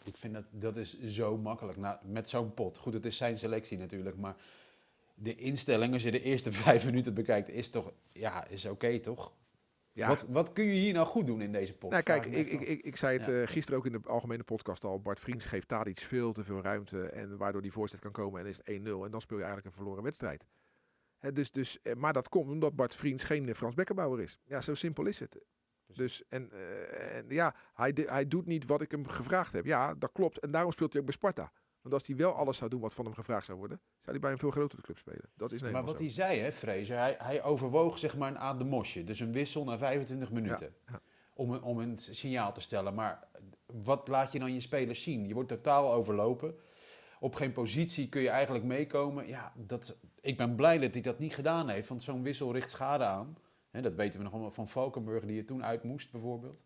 ik 0.03 0.17
vind 0.17 0.33
dat, 0.33 0.45
dat 0.51 0.75
is 0.77 0.99
zo 1.01 1.37
makkelijk. 1.37 1.77
Nou, 1.77 1.97
met 2.05 2.29
zo'n 2.29 2.53
pot. 2.53 2.77
Goed, 2.77 2.93
het 2.93 3.05
is 3.05 3.17
zijn 3.17 3.37
selectie 3.37 3.77
natuurlijk, 3.77 4.17
maar 4.17 4.35
de 5.15 5.35
instelling, 5.35 5.93
als 5.93 6.03
je 6.03 6.11
de 6.11 6.21
eerste 6.21 6.51
vijf 6.67 6.85
minuten 6.85 7.13
bekijkt, 7.13 7.49
is 7.49 7.69
toch, 7.69 7.91
ja, 8.11 8.47
is 8.47 8.65
oké 8.65 8.99
toch? 8.99 9.35
Ja, 9.91 10.07
Wat, 10.07 10.21
wat 10.21 10.53
kun 10.53 10.65
je 10.65 10.79
hier 10.79 10.93
nou 10.93 11.05
goed 11.07 11.25
doen 11.25 11.41
in 11.41 11.51
deze 11.51 11.73
pot? 11.73 11.91
Nou, 11.91 12.03
kijk, 12.03 12.25
ik, 12.25 12.47
ik, 12.49 12.61
ik, 12.61 12.81
ik 12.81 12.95
zei 12.95 13.17
het 13.17 13.27
Ja. 13.27 13.41
eh, 13.41 13.47
gisteren 13.47 13.79
ook 13.79 13.85
in 13.85 13.91
de 13.91 13.99
algemene 14.05 14.43
podcast 14.43 14.83
al. 14.83 15.01
Bart 15.01 15.19
Vriends 15.19 15.45
geeft 15.45 15.67
Tadic 15.67 15.99
veel 15.99 16.33
te 16.33 16.43
veel 16.43 16.61
ruimte. 16.61 17.03
En 17.05 17.37
waardoor 17.37 17.61
die 17.61 17.71
voorzet 17.71 17.99
kan 17.99 18.11
komen 18.11 18.39
en 18.41 18.45
is 18.47 18.57
het 18.57 18.67
1-0. 18.69 19.05
En 19.05 19.11
dan 19.11 19.21
speel 19.21 19.37
je 19.37 19.43
eigenlijk 19.43 19.65
een 19.65 19.81
verloren 19.81 20.03
wedstrijd. 20.03 20.45
Dus, 21.33 21.51
dus, 21.51 21.81
eh, 21.81 21.95
maar 21.95 22.13
dat 22.13 22.29
komt 22.29 22.49
omdat 22.49 22.75
Bart 22.75 22.95
Vriends 22.95 23.23
geen 23.23 23.47
eh, 23.49 23.55
Frans 23.55 23.75
Bekkenbouwer 23.75 24.21
is. 24.21 24.39
Ja, 24.45 24.61
zo 24.61 24.73
simpel 24.75 25.05
is 25.05 25.19
het. 25.19 25.37
Dus, 25.93 26.23
en, 26.29 26.51
eh, 26.51 27.17
en 27.17 27.25
ja, 27.29 27.55
hij, 27.73 27.93
de- 27.93 28.07
hij 28.09 28.27
doet 28.27 28.45
niet 28.45 28.65
wat 28.65 28.81
ik 28.81 28.91
hem 28.91 29.07
gevraagd 29.07 29.53
heb. 29.53 29.65
Ja, 29.65 29.93
dat 29.95 30.11
klopt. 30.11 30.39
En 30.39 30.51
daarom 30.51 30.71
speelt 30.71 30.91
hij 30.91 30.99
ook 31.01 31.07
bij 31.07 31.15
Sparta. 31.15 31.51
Want 31.81 31.93
als 31.93 32.07
hij 32.07 32.15
wel 32.15 32.33
alles 32.33 32.57
zou 32.57 32.69
doen 32.69 32.79
wat 32.81 32.93
van 32.93 33.05
hem 33.05 33.13
gevraagd 33.13 33.45
zou 33.45 33.57
worden, 33.57 33.77
zou 33.99 34.11
hij 34.11 34.19
bij 34.19 34.31
een 34.31 34.37
veel 34.37 34.51
grotere 34.51 34.81
club 34.81 34.97
spelen. 34.97 35.29
Dat 35.35 35.51
is 35.51 35.61
Maar 35.61 35.83
wat 35.83 35.97
zo. 35.97 36.03
hij 36.03 36.11
zei, 36.11 36.39
hè, 36.39 36.51
Fraser, 36.51 36.97
hij, 36.97 37.15
hij 37.19 37.43
overwoog 37.43 37.97
zeg 37.97 38.17
maar 38.17 38.29
een 38.29 38.39
ademosje. 38.39 39.03
Dus 39.03 39.19
een 39.19 39.31
wissel 39.31 39.63
na 39.63 39.77
25 39.77 40.31
minuten. 40.31 40.73
ja. 40.91 41.01
Om, 41.33 41.51
een, 41.51 41.61
om 41.61 41.79
een 41.79 41.97
signaal 41.97 42.53
te 42.53 42.61
stellen. 42.61 42.93
Maar 42.93 43.27
wat 43.65 44.07
laat 44.07 44.31
je 44.31 44.39
dan 44.39 44.53
je 44.53 44.59
spelers 44.59 45.03
zien? 45.03 45.27
Je 45.27 45.33
wordt 45.33 45.49
totaal 45.49 45.93
overlopen. 45.93 46.55
Op 47.19 47.35
geen 47.35 47.51
positie 47.51 48.09
kun 48.09 48.21
je 48.21 48.29
eigenlijk 48.29 48.65
meekomen. 48.65 49.27
Ja, 49.27 49.53
dat, 49.55 49.97
ik 50.21 50.37
ben 50.37 50.55
blij 50.55 50.77
dat 50.77 50.93
hij 50.93 51.01
dat 51.01 51.19
niet 51.19 51.35
gedaan 51.35 51.69
heeft. 51.69 51.87
Want 51.87 52.03
zo'n 52.03 52.23
wissel 52.23 52.53
richt 52.53 52.71
schade 52.71 53.03
aan. 53.03 53.37
Hè, 53.69 53.81
dat 53.81 53.95
weten 53.95 54.17
we 54.17 54.23
nog 54.23 54.33
allemaal 54.33 54.51
van 54.51 54.67
Valkenburg, 54.67 55.25
die 55.25 55.39
er 55.39 55.45
toen 55.45 55.63
uit 55.63 55.83
moest 55.83 56.11
bijvoorbeeld. 56.11 56.59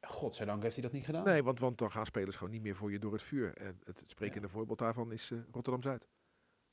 Godzijdank 0.00 0.62
heeft 0.62 0.74
hij 0.74 0.84
dat 0.84 0.92
niet 0.92 1.04
gedaan. 1.04 1.24
Nee, 1.24 1.42
want, 1.42 1.58
want 1.58 1.78
dan 1.78 1.90
gaan 1.90 2.06
spelers 2.06 2.36
gewoon 2.36 2.52
niet 2.52 2.62
meer 2.62 2.76
voor 2.76 2.92
je 2.92 2.98
door 2.98 3.12
het 3.12 3.22
vuur. 3.22 3.56
En 3.56 3.80
het 3.84 4.02
sprekende 4.06 4.48
voorbeeld 4.48 4.78
daarvan 4.78 5.12
is 5.12 5.30
eh, 5.30 5.38
Rotterdam-Zuid. 5.52 6.08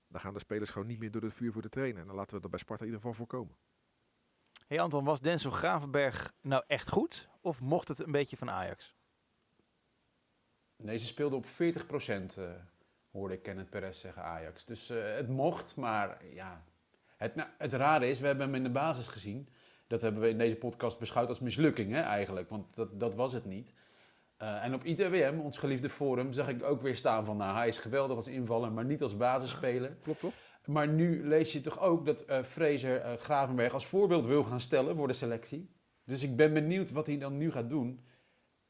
Dan 0.08 0.22
gaan 0.22 0.34
de 0.34 0.40
spelers 0.40 0.70
gewoon 0.70 0.88
niet 0.88 1.00
meer 1.00 1.12
door 1.12 1.22
het 1.22 1.34
vuur 1.34 1.52
voor 1.52 1.62
de 1.62 1.70
trainer. 1.70 2.02
En 2.02 2.08
dan 2.08 2.16
laten 2.16 2.36
we 2.36 2.42
dat 2.42 2.50
bij 2.50 2.60
Sparta 2.60 2.84
in 2.84 2.90
ieder 2.90 3.02
geval 3.02 3.18
voorkomen. 3.18 3.56
Hey 4.68 4.80
Anton, 4.80 5.04
was 5.04 5.20
Denzel 5.20 5.52
Gravenberg 5.52 6.34
nou 6.42 6.64
echt 6.68 6.90
goed? 6.90 7.30
Of 7.42 7.62
mocht 7.62 7.88
het 7.88 8.00
een 8.00 8.12
beetje 8.12 8.38
van 8.38 8.50
Ajax? 8.50 8.96
Nee, 10.78 10.98
ze 10.98 11.06
speelde 11.06 11.36
op 11.36 11.46
40% 11.46 11.48
eh 12.38 12.44
hoorde 13.18 13.34
ik 13.34 13.42
Kenneth 13.42 13.70
Perez 13.70 14.00
zeggen 14.00 14.24
Ajax. 14.24 14.66
Dus 14.66 14.90
eh, 14.90 15.16
het 15.16 15.28
mocht, 15.28 15.76
maar 15.76 16.18
ja. 16.34 16.64
Het, 17.18 17.36
nou, 17.36 17.50
het 17.58 17.74
rare 17.74 18.10
is, 18.10 18.20
we 18.20 18.26
hebben 18.26 18.46
hem 18.46 18.56
in 18.56 18.64
de 18.64 18.70
basis 18.70 19.08
gezien. 19.08 19.50
Dat 19.88 20.02
hebben 20.02 20.22
we 20.22 20.30
in 20.30 20.38
deze 20.38 20.56
podcast 20.56 21.00
beschouwd 21.00 21.28
als 21.28 21.40
mislukking 21.40 21.94
hè, 21.94 22.02
eigenlijk. 22.02 22.50
Want 22.50 22.76
dat, 22.76 23.00
dat 23.00 23.16
was 23.16 23.34
het 23.34 23.46
niet. 23.46 23.74
Eh, 24.38 24.64
en 24.64 24.74
op 24.74 24.84
ITWM, 24.84 25.40
ons 25.40 25.58
geliefde 25.58 25.90
forum, 25.90 26.34
zag 26.34 26.48
ik 26.48 26.64
ook 26.64 26.82
weer 26.82 26.96
staan 26.96 27.26
van... 27.26 27.38
Nou, 27.38 27.58
hij 27.58 27.68
is 27.68 27.78
geweldig 27.78 28.16
als 28.16 28.28
invaller, 28.28 28.72
maar 28.72 28.86
niet 28.86 29.02
als 29.02 29.18
basisspeler. 29.18 29.98
Klopt 30.02 30.20
toch? 30.20 30.34
Maar 30.66 30.88
nu 30.88 31.28
lees 31.28 31.54
je 31.54 31.62
toch 31.62 31.80
ook 31.80 32.06
dat 32.06 32.22
eh 32.22 32.44
Fraser 32.44 33.18
Gravenberg 33.18 33.74
als 33.74 33.86
voorbeeld 33.86 34.26
wil 34.26 34.44
gaan 34.44 34.60
stellen 34.60 34.96
voor 34.96 35.08
de 35.08 35.14
selectie. 35.14 35.70
Dus 36.04 36.24
ik 36.24 36.36
ben 36.36 36.54
benieuwd 36.54 36.92
wat 36.92 37.08
hij 37.08 37.18
dan 37.18 37.38
nu 37.38 37.52
gaat 37.52 37.70
doen 37.70 38.06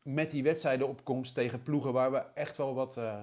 met 0.08 0.32
die 0.32 0.44
wedstrijdenopkomst 0.44 1.34
tegen 1.34 1.64
ploegen 1.64 1.94
waar 1.94 2.12
we 2.12 2.18
echt 2.18 2.58
wel 2.58 2.74
wat 2.74 2.98
eh, 2.98 3.22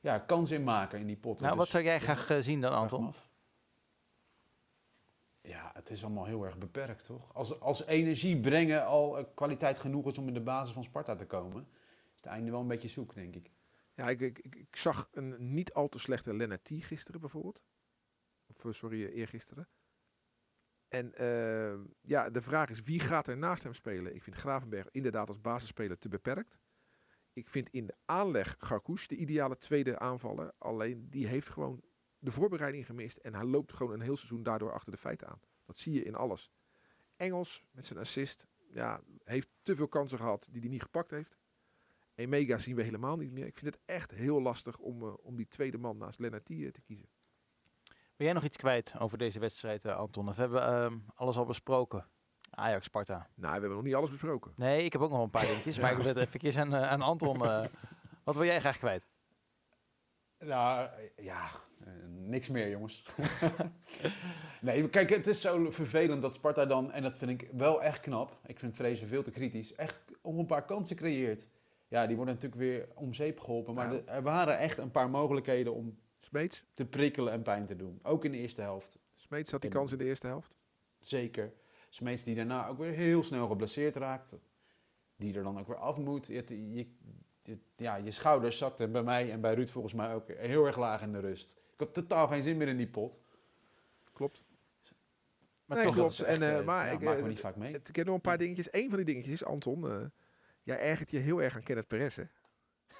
ja, 0.00 0.18
kans 0.18 0.50
in 0.50 0.64
maken 0.64 0.98
in 0.98 1.06
die 1.06 1.16
potten. 1.16 1.44
Nou, 1.44 1.56
wat 1.56 1.64
Dus 1.64 1.74
zou 1.74 1.84
jij 1.84 2.00
graag 2.00 2.30
eh, 2.30 2.38
zien 2.40 2.60
dan, 2.60 2.72
Anton? 2.72 3.14
Ja, 5.40 5.70
het 5.74 5.90
is 5.90 6.04
allemaal 6.04 6.24
heel 6.24 6.44
erg 6.44 6.58
beperkt, 6.58 7.04
toch? 7.04 7.34
Als, 7.34 7.60
als 7.60 7.86
energie 7.86 8.40
brengen 8.40 8.86
al 8.86 9.18
eh, 9.18 9.24
kwaliteit 9.34 9.78
genoeg 9.78 10.06
is 10.06 10.18
om 10.18 10.28
in 10.28 10.34
de 10.34 10.40
basis 10.40 10.74
van 10.74 10.84
Sparta 10.84 11.14
te 11.14 11.26
komen, 11.26 11.66
is 12.14 12.16
het 12.16 12.26
einde 12.26 12.50
wel 12.50 12.60
een 12.60 12.66
beetje 12.66 12.88
zoek, 12.88 13.14
denk 13.14 13.34
ik. 13.36 13.50
Ja, 13.94 14.08
ik, 14.08 14.20
ik, 14.20 14.38
ik, 14.38 14.76
zag 14.76 15.08
een 15.12 15.54
niet 15.54 15.72
al 15.72 15.88
te 15.88 15.98
slechte 15.98 16.34
Lennart 16.34 16.70
gisteren 16.72 17.20
bijvoorbeeld. 17.20 17.60
Of 18.46 18.74
sorry, 18.74 19.06
eergisteren. 19.06 19.68
En 20.88 21.14
eh, 21.14 21.78
ja, 22.00 22.30
de 22.30 22.40
vraag 22.40 22.70
is 22.70 22.82
wie 22.82 23.00
gaat 23.00 23.26
er 23.26 23.36
naast 23.36 23.62
hem 23.62 23.74
spelen? 23.74 24.14
Ik 24.14 24.22
vind 24.22 24.36
Gravenberg 24.36 24.88
inderdaad 24.90 25.28
als 25.28 25.40
basisspeler 25.40 25.98
te 25.98 26.08
beperkt. 26.08 26.58
Ik 27.32 27.48
vind 27.48 27.68
in 27.68 27.86
de 27.86 27.94
aanleg 28.04 28.54
Garkouche 28.58 29.08
de 29.08 29.16
ideale 29.16 29.58
tweede 29.58 29.98
aanvaller. 29.98 30.52
Alleen 30.58 31.10
die 31.10 31.26
heeft 31.26 31.48
gewoon 31.48 31.82
de 32.18 32.30
voorbereiding 32.30 32.86
gemist. 32.86 33.16
En 33.16 33.34
hij 33.34 33.44
loopt 33.44 33.72
gewoon 33.72 33.92
een 33.92 34.00
heel 34.00 34.16
seizoen 34.16 34.42
daardoor 34.42 34.72
achter 34.72 34.92
de 34.92 34.98
feiten 34.98 35.28
aan. 35.28 35.40
Dat 35.64 35.78
zie 35.78 35.92
je 35.92 36.02
in 36.02 36.14
alles. 36.14 36.50
Engels 37.16 37.64
met 37.72 37.86
zijn 37.86 37.98
assist. 37.98 38.46
Ja, 38.70 39.00
heeft 39.24 39.48
te 39.62 39.76
veel 39.76 39.88
kansen 39.88 40.18
gehad 40.18 40.48
die 40.50 40.60
hij 40.60 40.70
niet 40.70 40.82
gepakt 40.82 41.10
heeft. 41.10 41.36
Emega 42.14 42.58
zien 42.58 42.76
we 42.76 42.82
helemaal 42.82 43.16
niet 43.16 43.32
meer. 43.32 43.46
Ik 43.46 43.58
vind 43.58 43.74
het 43.74 43.84
echt 43.84 44.10
heel 44.10 44.42
lastig 44.42 44.78
om, 44.78 45.02
eh, 45.02 45.14
om 45.22 45.36
die 45.36 45.48
tweede 45.48 45.78
man 45.78 45.96
naast 45.96 46.18
Lennart 46.18 46.50
eh, 46.50 46.70
te 46.70 46.80
kiezen. 46.80 47.08
Ben 48.18 48.26
jij 48.26 48.32
nog 48.36 48.44
iets 48.44 48.56
kwijt 48.56 48.94
over 48.98 49.18
deze 49.18 49.38
wedstrijd, 49.38 49.84
eh, 49.84 49.96
Anton? 49.96 50.28
Of 50.28 50.36
hebben 50.36 50.60
we 50.60 50.66
ehm, 50.66 50.96
alles 51.14 51.36
al 51.36 51.44
besproken? 51.44 52.06
Ajax, 52.50 52.84
Sparta. 52.86 53.28
Nou, 53.34 53.54
we 53.54 53.58
hebben 53.60 53.70
nog 53.76 53.82
niet 53.82 53.94
alles 53.94 54.10
besproken. 54.10 54.52
Nee, 54.56 54.84
ik 54.84 54.92
heb 54.92 55.02
ook 55.02 55.10
nog 55.10 55.22
een 55.22 55.30
paar 55.30 55.46
dingetjes, 55.46 55.78
maar 55.78 55.90
ik 55.90 55.96
wil 55.96 56.14
het 56.14 56.34
even 56.34 56.60
aan, 56.60 56.74
eh, 56.74 56.90
aan 56.90 57.02
Anton. 57.02 57.44
eh, 57.44 57.64
wat 58.24 58.34
wil 58.36 58.44
jij 58.44 58.60
graag 58.60 58.78
kwijt? 58.78 59.06
Nou, 60.38 60.88
ja, 61.16 61.48
niks 62.08 62.48
meer, 62.48 62.68
jongens. 62.68 63.04
nee, 64.60 64.88
kijk, 64.88 65.10
het 65.10 65.26
is 65.26 65.40
zo 65.40 65.70
vervelend 65.70 66.22
dat 66.22 66.34
Sparta 66.34 66.66
dan, 66.66 66.92
en 66.92 67.02
dat 67.02 67.14
vind 67.16 67.30
ik 67.42 67.50
wel 67.52 67.82
echt 67.82 68.00
knap, 68.00 68.38
ik 68.46 68.58
vind 68.58 68.74
Vrezen 68.74 69.08
veel 69.08 69.22
te 69.22 69.30
kritisch, 69.30 69.74
echt 69.74 70.00
om 70.22 70.38
een 70.38 70.46
paar 70.46 70.64
kansen 70.64 70.96
creëert. 70.96 71.48
Ja, 71.88 72.06
die 72.06 72.16
worden 72.16 72.34
natuurlijk 72.34 72.60
weer 72.60 72.88
om 72.94 73.14
zeep 73.14 73.40
geholpen, 73.40 73.74
maar 73.74 73.94
Ja. 73.94 74.00
er 74.06 74.22
waren 74.22 74.58
echt 74.58 74.78
een 74.78 74.90
paar 74.90 75.10
mogelijkheden 75.10 75.74
om 75.74 75.98
Smeets, 76.28 76.64
te 76.74 76.86
prikkelen 76.86 77.32
en 77.32 77.42
pijn 77.42 77.66
te 77.66 77.76
doen. 77.76 77.98
Ook 78.02 78.24
in 78.24 78.32
de 78.32 78.38
eerste 78.38 78.60
helft, 78.60 78.98
Smeets 79.14 79.50
had 79.50 79.60
die 79.60 79.70
kans 79.70 79.92
in 79.92 79.98
de 79.98 80.04
eerste 80.04 80.26
helft. 80.26 80.54
zeker. 80.98 81.52
Smeets 81.88 82.24
die 82.24 82.34
daarna 82.34 82.66
ook 82.68 82.78
weer 82.78 82.92
heel 82.92 83.22
snel 83.22 83.48
geblesseerd 83.48 83.96
raakt, 83.96 84.34
die 85.16 85.34
er 85.36 85.42
dan 85.42 85.58
ook 85.58 85.66
weer 85.66 85.76
af 85.76 85.96
moet. 85.96 86.26
Je, 86.26 86.44
je, 86.74 86.86
je- 87.42 87.58
ja, 87.76 87.96
je 87.96 88.10
schouders 88.10 88.58
zakten 88.58 88.92
bij 88.92 89.02
mij 89.02 89.30
en 89.32 89.40
bij 89.40 89.54
Ruud 89.54 89.68
volgens 89.68 89.94
mij 89.94 90.14
ook 90.14 90.28
heel 90.28 90.66
erg 90.66 90.76
laag 90.78 91.02
in 91.02 91.12
de 91.12 91.18
rust. 91.20 91.50
Ik 91.72 91.78
had 91.78 91.94
totaal 91.94 92.28
geen 92.28 92.42
zin 92.42 92.56
meer 92.56 92.68
in 92.68 92.76
die 92.76 92.88
pot. 92.88 93.18
Klopt. 94.12 94.42
Maar 95.64 95.76
Nee, 95.76 95.86
toch, 95.86 95.94
klopt. 95.94 96.20
Echt, 96.20 96.40
En, 96.40 96.48
eh, 96.48 96.58
eh, 96.58 96.64
maar 96.64 96.86
ja, 96.86 96.92
ik, 96.92 97.00
maakt 97.00 97.16
eh, 97.16 97.22
me 97.22 97.28
niet 97.28 97.40
vaak 97.40 97.56
mee. 97.56 97.74
Ik 97.88 97.96
heb 97.96 98.06
nog 98.06 98.14
een 98.14 98.20
paar 98.20 98.38
dingetjes. 98.38 98.68
Eén 98.70 98.88
van 98.88 98.96
die 98.96 99.06
dingetjes 99.06 99.32
is, 99.32 99.44
Anton, 99.44 99.90
eh, 99.90 100.00
jij 100.62 100.78
ergert 100.80 101.10
je 101.10 101.18
heel 101.18 101.42
erg 101.42 101.54
aan 101.54 101.62
Kenneth 101.62 101.86
Perez, 101.86 102.16
hè? 102.16 102.24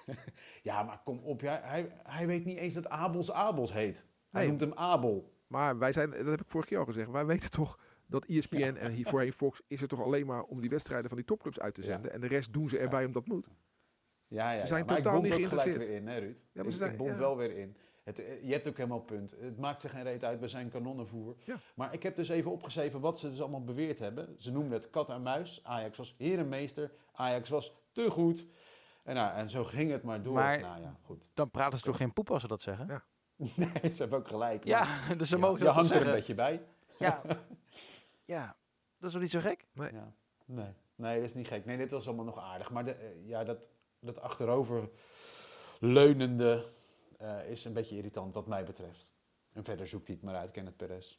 Ja, 0.62 0.82
maar 0.82 1.00
kom 1.04 1.18
op. 1.18 1.40
Hij, 1.40 1.60
hij, 1.62 1.92
hij 2.02 2.26
weet 2.26 2.44
niet 2.44 2.56
eens 2.58 2.74
dat 2.74 2.88
Abels 2.88 3.32
Abels 3.32 3.72
heet. 3.72 4.06
Hij 4.30 4.40
Nee. 4.40 4.48
noemt 4.48 4.60
hem 4.60 4.72
Abel. 4.74 5.32
Maar 5.46 5.78
wij 5.78 5.92
zijn, 5.92 6.10
dat 6.10 6.26
heb 6.26 6.40
ik 6.40 6.48
vorige 6.48 6.68
keer 6.68 6.78
al 6.78 6.84
gezegd, 6.84 7.10
wij 7.10 7.26
weten 7.26 7.50
toch 7.50 7.78
dat 8.06 8.24
ESPN 8.24 8.76
en 8.80 8.92
hier 8.92 9.06
voorheen 9.08 9.32
Fox 9.32 9.62
is 9.66 9.82
er 9.82 9.88
toch 9.88 10.02
alleen 10.02 10.26
maar 10.26 10.42
om 10.42 10.60
die 10.60 10.70
wedstrijden 10.70 11.08
van 11.08 11.16
die 11.16 11.26
topclubs 11.26 11.60
uit 11.60 11.74
te 11.74 11.80
Ja. 11.80 11.86
zenden. 11.86 12.12
En 12.12 12.20
de 12.20 12.26
rest 12.26 12.52
doen 12.52 12.68
ze 12.68 12.78
erbij 12.78 13.04
omdat 13.04 13.22
het 13.24 13.32
moet. 13.32 13.46
Ja, 14.26 14.52
ja, 14.52 14.58
Ze 14.60 14.66
zijn 14.66 14.84
ja. 14.86 14.94
Totaal 14.94 15.20
niet 15.22 15.32
ook 15.32 15.38
gelijk 15.38 15.48
geïnteresseerd. 15.48 15.78
weer 15.78 15.96
in, 15.96 16.06
hè 16.06 16.18
Ruud? 16.18 16.42
maar 16.52 16.64
ik, 16.64 16.70
ze 16.70 16.76
zijn- 16.76 16.90
ik 16.92 16.96
bond 16.96 17.10
ja. 17.14 17.18
wel 17.18 17.36
weer 17.36 17.56
in. 17.56 17.76
Het, 18.04 18.16
je 18.42 18.52
hebt 18.52 18.68
ook 18.68 18.76
helemaal 18.76 19.00
punt. 19.00 19.36
Het 19.40 19.58
maakt 19.58 19.80
zich 19.80 19.90
geen 19.90 20.02
reet 20.02 20.24
uit, 20.24 20.40
we 20.40 20.48
zijn 20.48 20.68
kanonnenvoer. 20.68 21.36
Ja. 21.44 21.60
Maar 21.74 21.92
ik 21.94 22.02
heb 22.02 22.16
dus 22.16 22.28
even 22.28 22.50
opgeschreven 22.50 23.00
wat 23.00 23.18
ze 23.18 23.28
dus 23.28 23.40
allemaal 23.40 23.64
beweerd 23.64 23.98
hebben. 23.98 24.34
Ze 24.38 24.52
noemden 24.52 24.72
het 24.72 24.90
kat 24.90 25.10
en 25.10 25.22
muis. 25.22 25.60
Ajax 25.64 25.98
was 25.98 26.14
herenmeester. 26.18 26.90
Ajax 27.12 27.48
was 27.48 27.74
te 27.92 28.10
goed. 28.10 28.46
En, 29.08 29.14
nou, 29.14 29.36
en 29.36 29.48
zo 29.48 29.64
ging 29.64 29.90
het 29.90 30.02
maar 30.02 30.22
door. 30.22 30.34
Maar- 30.34 30.60
nou 30.60 30.80
ja, 30.80 30.96
goed. 31.02 31.30
dan 31.34 31.50
praten 31.50 31.78
ze 31.78 31.84
toch 31.84 31.96
geen 31.96 32.12
poep 32.12 32.30
als 32.30 32.42
ze 32.42 32.48
dat 32.48 32.60
zeggen? 32.60 32.86
Ja. 32.86 33.04
Nee, 33.56 33.90
ze 33.90 34.00
hebben 34.02 34.18
ook 34.18 34.28
gelijk. 34.28 34.64
Ja, 34.64 34.86
dus 35.18 35.28
ze 35.28 35.34
ja, 35.36 35.40
mogen 35.40 35.58
je 35.58 35.68
hangt 35.68 35.90
er 35.90 36.06
een 36.06 36.12
beetje 36.12 36.34
bij. 36.34 36.62
Ja. 36.98 37.22
ja, 38.34 38.56
dat 38.98 39.08
is 39.08 39.12
wel 39.12 39.22
niet 39.22 39.30
zo 39.30 39.40
gek? 39.40 39.66
Ja. 39.72 40.12
Nee. 40.44 40.72
nee, 40.94 41.14
dat 41.14 41.24
is 41.24 41.34
niet 41.34 41.48
gek. 41.48 41.64
Nee, 41.64 41.76
dit 41.76 41.90
was 41.90 42.06
allemaal 42.06 42.24
nog 42.24 42.38
aardig. 42.38 42.70
Maar 42.70 42.84
de, 42.84 42.92
eh, 42.92 43.28
ja, 43.28 43.44
dat, 43.44 43.70
dat 44.00 44.20
achterover 44.20 44.88
leunende 45.78 46.64
eh, 47.18 47.50
is 47.50 47.64
een 47.64 47.72
beetje 47.72 47.96
irritant 47.96 48.34
wat 48.34 48.46
mij 48.46 48.64
betreft. 48.64 49.12
En 49.52 49.64
verder 49.64 49.86
zoekt 49.86 50.06
hij 50.06 50.16
het 50.16 50.24
maar 50.24 50.36
uit, 50.36 50.50
Kenneth 50.50 50.76
Perez. 50.76 51.18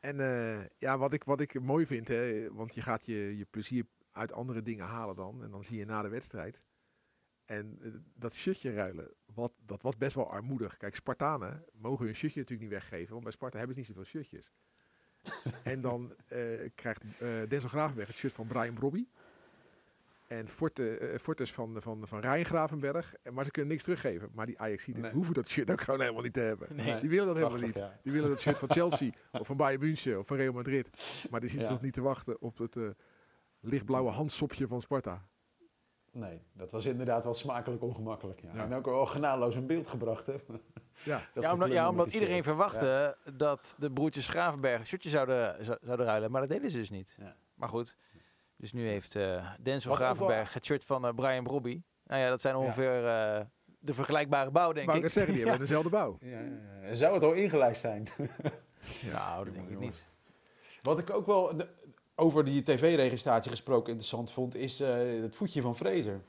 En 0.00 0.20
eh, 0.20 0.66
ja, 0.78 0.98
wat 0.98 1.12
ik, 1.12 1.24
wat 1.24 1.40
ik 1.40 1.60
mooi 1.60 1.86
vind, 1.86 2.08
hè, 2.08 2.52
want 2.52 2.74
je 2.74 2.82
gaat 2.82 3.06
je, 3.06 3.36
je 3.36 3.44
plezier 3.44 3.86
uit 4.16 4.32
andere 4.32 4.62
dingen 4.62 4.84
halen 4.86 5.14
dan. 5.14 5.42
En 5.42 5.50
dan 5.50 5.64
zie 5.64 5.78
je 5.78 5.84
na 5.84 6.02
de 6.02 6.08
wedstrijd. 6.08 6.62
En 7.44 7.78
eh, 7.82 7.90
dat 8.14 8.34
shirtje 8.34 8.72
ruilen, 8.74 9.10
wat, 9.34 9.52
dat 9.66 9.82
was 9.82 9.96
best 9.96 10.14
wel 10.14 10.30
armoedig. 10.30 10.76
Kijk, 10.76 10.94
Spartanen 10.94 11.64
mogen 11.72 12.04
hun 12.04 12.14
shirtje 12.14 12.40
natuurlijk 12.40 12.70
niet 12.70 12.78
weggeven, 12.80 13.10
want 13.12 13.22
bij 13.22 13.32
Sparta 13.32 13.56
hebben 13.58 13.74
ze 13.76 13.80
niet 13.82 13.90
zoveel 13.90 14.04
shirtjes. 14.10 14.52
en 15.72 15.80
dan 15.80 16.14
eh, 16.26 16.38
krijgt 16.74 17.02
eh 17.18 17.28
Denzel 17.48 17.68
Gravenberg 17.68 18.08
het 18.08 18.16
shirt 18.16 18.32
van 18.32 18.46
Brian 18.46 18.74
Brobby. 18.74 19.06
En 20.26 20.48
Forte, 20.48 21.14
Fortes 21.20 21.52
van, 21.52 21.82
van, 21.82 22.06
van 22.08 22.20
Ryan 22.20 22.44
Gravenberg. 22.44 23.14
En- 23.22 23.34
Maar 23.34 23.44
ze 23.44 23.50
kunnen 23.50 23.70
niks 23.70 23.82
teruggeven. 23.82 24.30
Maar 24.34 24.46
die 24.46 24.58
Ajaxiden 24.58 25.02
Nee. 25.02 25.12
hoeven 25.12 25.34
dat 25.34 25.48
shirt 25.48 25.70
ook 25.70 25.80
gewoon 25.80 26.00
helemaal 26.00 26.22
niet 26.22 26.32
te 26.32 26.40
hebben. 26.40 26.76
Nee. 26.76 27.00
Die 27.00 27.08
willen 27.10 27.26
dat 27.26 27.36
helemaal 27.36 27.58
Prachtig, 27.58 27.82
niet. 27.82 27.92
ja. 27.92 28.00
Die 28.02 28.12
willen 28.12 28.30
het 28.30 28.40
shirt 28.40 28.58
van 28.58 28.70
Chelsea 28.70 29.10
of 29.32 29.46
van 29.46 29.56
Bayern 29.56 29.80
München 29.80 30.18
of 30.18 30.26
van 30.26 30.36
Real 30.36 30.52
Madrid. 30.52 30.88
Maar 31.30 31.40
die 31.40 31.48
zitten 31.48 31.68
Ja. 31.68 31.74
toch 31.74 31.82
niet 31.84 31.92
te 31.92 32.00
wachten 32.00 32.40
op 32.40 32.58
het 32.58 32.76
lichtblauwe 33.66 34.10
handsopje 34.10 34.66
van 34.66 34.80
Sparta. 34.80 35.26
Nee, 36.12 36.42
dat 36.52 36.72
was 36.72 36.84
inderdaad 36.86 37.24
wel 37.24 37.34
smakelijk 37.34 37.82
ongemakkelijk. 37.82 38.40
Ja. 38.40 38.50
Ja. 38.54 38.62
En 38.64 38.74
ook 38.74 38.84
wel 38.84 39.06
genadeloos 39.06 39.54
in 39.56 39.66
beeld 39.66 39.88
gebracht. 39.88 40.26
Hè? 40.26 40.34
Ja, 41.04 41.22
Dat 41.34 41.42
ja, 41.44 41.52
omdat, 41.52 41.72
ja, 41.72 41.88
omdat 41.88 42.12
iedereen 42.12 42.42
verwachtte 42.44 43.16
dat 43.34 43.74
de 43.78 43.90
broertjes 43.90 44.28
Gravenberg 44.28 44.78
een 44.80 44.86
shirtje 44.86 45.10
zouden, 45.10 45.64
zou- 45.64 45.78
zouden 45.82 46.06
ruilen. 46.06 46.30
Maar 46.30 46.40
dat 46.40 46.50
deden 46.50 46.70
ze 46.70 46.76
dus 46.78 46.90
niet. 46.90 47.16
Ja. 47.18 47.36
Maar 47.54 47.68
goed, 47.68 47.96
dus 48.56 48.72
nu 48.72 48.86
heeft 48.88 49.14
eh 49.14 49.50
Denzel 49.60 49.90
Wat 49.90 49.98
Gravenberg 49.98 50.54
het 50.54 50.64
shirt 50.64 50.84
van 50.84 51.06
eh, 51.06 51.14
Brian 51.14 51.44
Brobby. 51.44 51.82
Nou 52.04 52.20
ja, 52.20 52.28
dat 52.28 52.40
zijn 52.40 52.54
Ja. 52.56 52.60
ongeveer 52.60 53.06
eh, 53.06 53.40
de 53.78 53.94
vergelijkbare 53.94 54.50
bouw, 54.50 54.72
denk 54.72 54.88
ik. 54.90 54.94
ik 54.96 55.02
net 55.02 55.12
zeggen, 55.12 55.32
die 55.34 55.42
Ja. 55.44 55.48
hebben 55.48 55.66
dezelfde 55.66 55.90
bouw. 55.90 56.16
Ja, 56.20 56.40
ja, 56.40 56.50
ja. 56.82 56.92
Zou 56.94 57.14
het 57.14 57.22
al 57.22 57.32
ingelijst 57.32 57.80
zijn? 57.80 58.06
Nou, 59.12 59.44
dat 59.44 59.54
denk 59.54 59.68
ik 59.68 59.78
niet. 59.78 60.04
Wat 60.82 60.98
ik 60.98 61.10
ook 61.10 61.26
wel 61.26 61.56
de- 61.56 61.68
over 62.18 62.44
die 62.44 62.62
tv-registratie 62.62 63.50
gesproken 63.50 63.88
interessant 63.88 64.30
vond, 64.30 64.54
is 64.54 64.80
eh, 64.80 65.22
het 65.22 65.36
voetje 65.36 65.62
van 65.62 65.76
Fraser. 65.76 66.20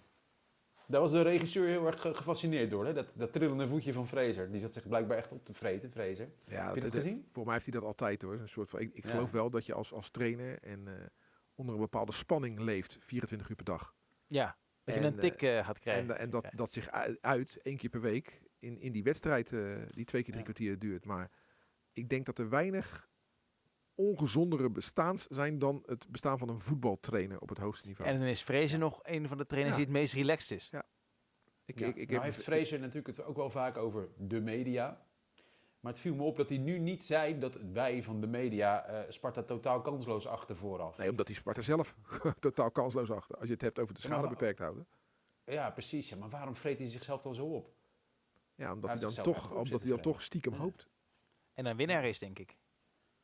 Daar 0.87 1.01
was 1.01 1.11
de 1.11 1.21
regisseur 1.21 1.67
heel 1.67 1.85
erg 1.85 2.01
ge- 2.01 2.13
gefascineerd 2.15 2.69
door, 2.71 2.85
hè? 2.85 2.93
Dat, 2.93 3.07
dat 3.15 3.31
trillende 3.33 3.67
voetje 3.67 3.93
van 3.93 4.07
Fraser. 4.07 4.51
Die 4.51 4.59
zat 4.59 4.73
zich 4.73 4.87
blijkbaar 4.87 5.17
echt 5.17 5.31
op 5.31 5.45
te 5.45 5.53
vreten, 5.53 5.91
Fraser. 5.91 6.29
Ja, 6.45 6.65
Heb 6.65 6.75
je 6.75 6.81
dat 6.81 6.91
dat- 6.91 7.01
gezien? 7.01 7.27
Voor 7.31 7.43
mij 7.43 7.53
heeft 7.53 7.65
hij 7.65 7.73
dat 7.79 7.83
altijd 7.83 8.21
hoor. 8.21 8.33
Een 8.33 8.49
soort 8.49 8.69
van, 8.69 8.79
ik 8.79 8.93
ik 8.93 9.03
Ja. 9.03 9.09
geloof 9.09 9.31
wel 9.31 9.49
dat 9.49 9.65
je 9.65 9.73
als, 9.73 9.93
als 9.93 10.09
trainer 10.09 10.59
en, 10.61 10.87
eh, 10.87 10.93
onder 11.55 11.75
een 11.75 11.81
bepaalde 11.81 12.11
spanning 12.11 12.59
leeft, 12.59 12.97
24 12.99 13.49
uur 13.49 13.55
per 13.55 13.65
dag. 13.65 13.95
Ja, 14.27 14.57
dat 14.83 14.95
je 14.95 15.01
En, 15.01 15.07
een 15.07 15.19
tik 15.19 15.41
eh, 15.41 15.65
gaat 15.65 15.79
krijgen. 15.79 16.09
En, 16.09 16.17
en 16.17 16.29
dat, 16.29 16.45
dat 16.55 16.71
zich 16.71 16.89
uit, 17.21 17.57
één 17.61 17.77
keer 17.77 17.89
per 17.89 18.01
week 18.01 18.41
in, 18.59 18.79
in 18.79 18.91
die 18.91 19.03
wedstrijd, 19.03 19.51
eh, 19.51 19.59
die 19.87 20.05
twee 20.05 20.23
keer 20.23 20.33
drie 20.33 20.45
Ja. 20.45 20.51
kwartier 20.53 20.79
duurt. 20.79 21.05
Maar 21.05 21.31
ik 21.93 22.09
denk 22.09 22.25
dat 22.25 22.39
er 22.39 22.49
weinig 22.49 23.09
ongezondere 23.97 24.69
bestaans 24.69 25.27
zijn 25.27 25.59
dan 25.59 25.83
het 25.85 26.07
bestaan 26.09 26.37
van 26.37 26.49
een 26.49 26.61
voetbaltrainer 26.61 27.39
op 27.39 27.49
het 27.49 27.57
hoogste 27.57 27.87
niveau. 27.87 28.09
En 28.09 28.19
dan 28.19 28.27
is 28.27 28.43
Vrezen 28.43 28.79
nog 28.79 28.99
een 29.03 29.27
van 29.27 29.37
de 29.37 29.45
trainers 29.45 29.77
Ja. 29.77 29.83
die 29.83 29.91
het 29.93 30.01
meest 30.01 30.13
relaxed 30.13 30.57
is. 30.57 30.69
ik, 31.65 31.79
Ja. 31.79 31.85
ik, 31.87 31.95
ik 31.95 32.09
nou 32.09 32.13
heb, 32.13 32.21
heeft 32.33 32.43
Fraser 32.43 32.79
natuurlijk 32.79 33.17
het 33.17 33.25
ook 33.25 33.35
wel 33.35 33.49
vaak 33.49 33.77
over 33.77 34.09
de 34.17 34.41
media. 34.41 35.05
Maar 35.79 35.91
het 35.91 36.01
viel 36.01 36.15
me 36.15 36.23
op 36.23 36.37
dat 36.37 36.49
hij 36.49 36.57
nu 36.57 36.79
niet 36.79 37.05
zei 37.05 37.37
dat 37.39 37.55
wij 37.55 38.03
van 38.03 38.19
de 38.19 38.27
media 38.27 38.85
eh, 38.85 39.11
Sparta 39.11 39.43
totaal 39.43 39.81
kansloos 39.81 40.27
achter 40.27 40.55
vooraf. 40.55 40.97
Nee, 40.97 41.09
omdat 41.09 41.25
die 41.27 41.35
Sparta 41.35 41.61
zelf 41.61 41.95
totaal 42.39 42.71
kansloos 42.71 43.11
achter. 43.11 43.35
Als 43.37 43.47
je 43.47 43.53
het 43.53 43.61
hebt 43.61 43.79
over 43.79 43.93
de 43.93 43.99
Ja, 44.01 44.05
schade 44.07 44.21
maar- 44.21 44.31
beperkt 44.31 44.59
houden. 44.59 44.87
Ja, 45.43 45.69
precies. 45.69 46.09
Ja, 46.09 46.15
maar 46.15 46.29
waarom 46.29 46.55
vreet 46.55 46.79
hij 46.79 46.87
zichzelf 46.87 47.21
dan 47.21 47.35
zo 47.35 47.45
op? 47.45 47.73
Ja, 48.55 48.73
omdat 48.73 48.89
Hij 48.89 48.99
hij 48.99 49.09
dan 49.15 49.23
toch, 49.23 49.51
omdat 49.51 49.81
hij 49.81 49.89
dan 49.91 50.01
toch 50.01 50.21
stiekem 50.21 50.53
Ja. 50.53 50.59
hoopt. 50.59 50.87
En 51.53 51.65
een 51.65 51.75
winnaar 51.77 52.05
is, 52.05 52.19
denk 52.19 52.39
ik. 52.39 52.57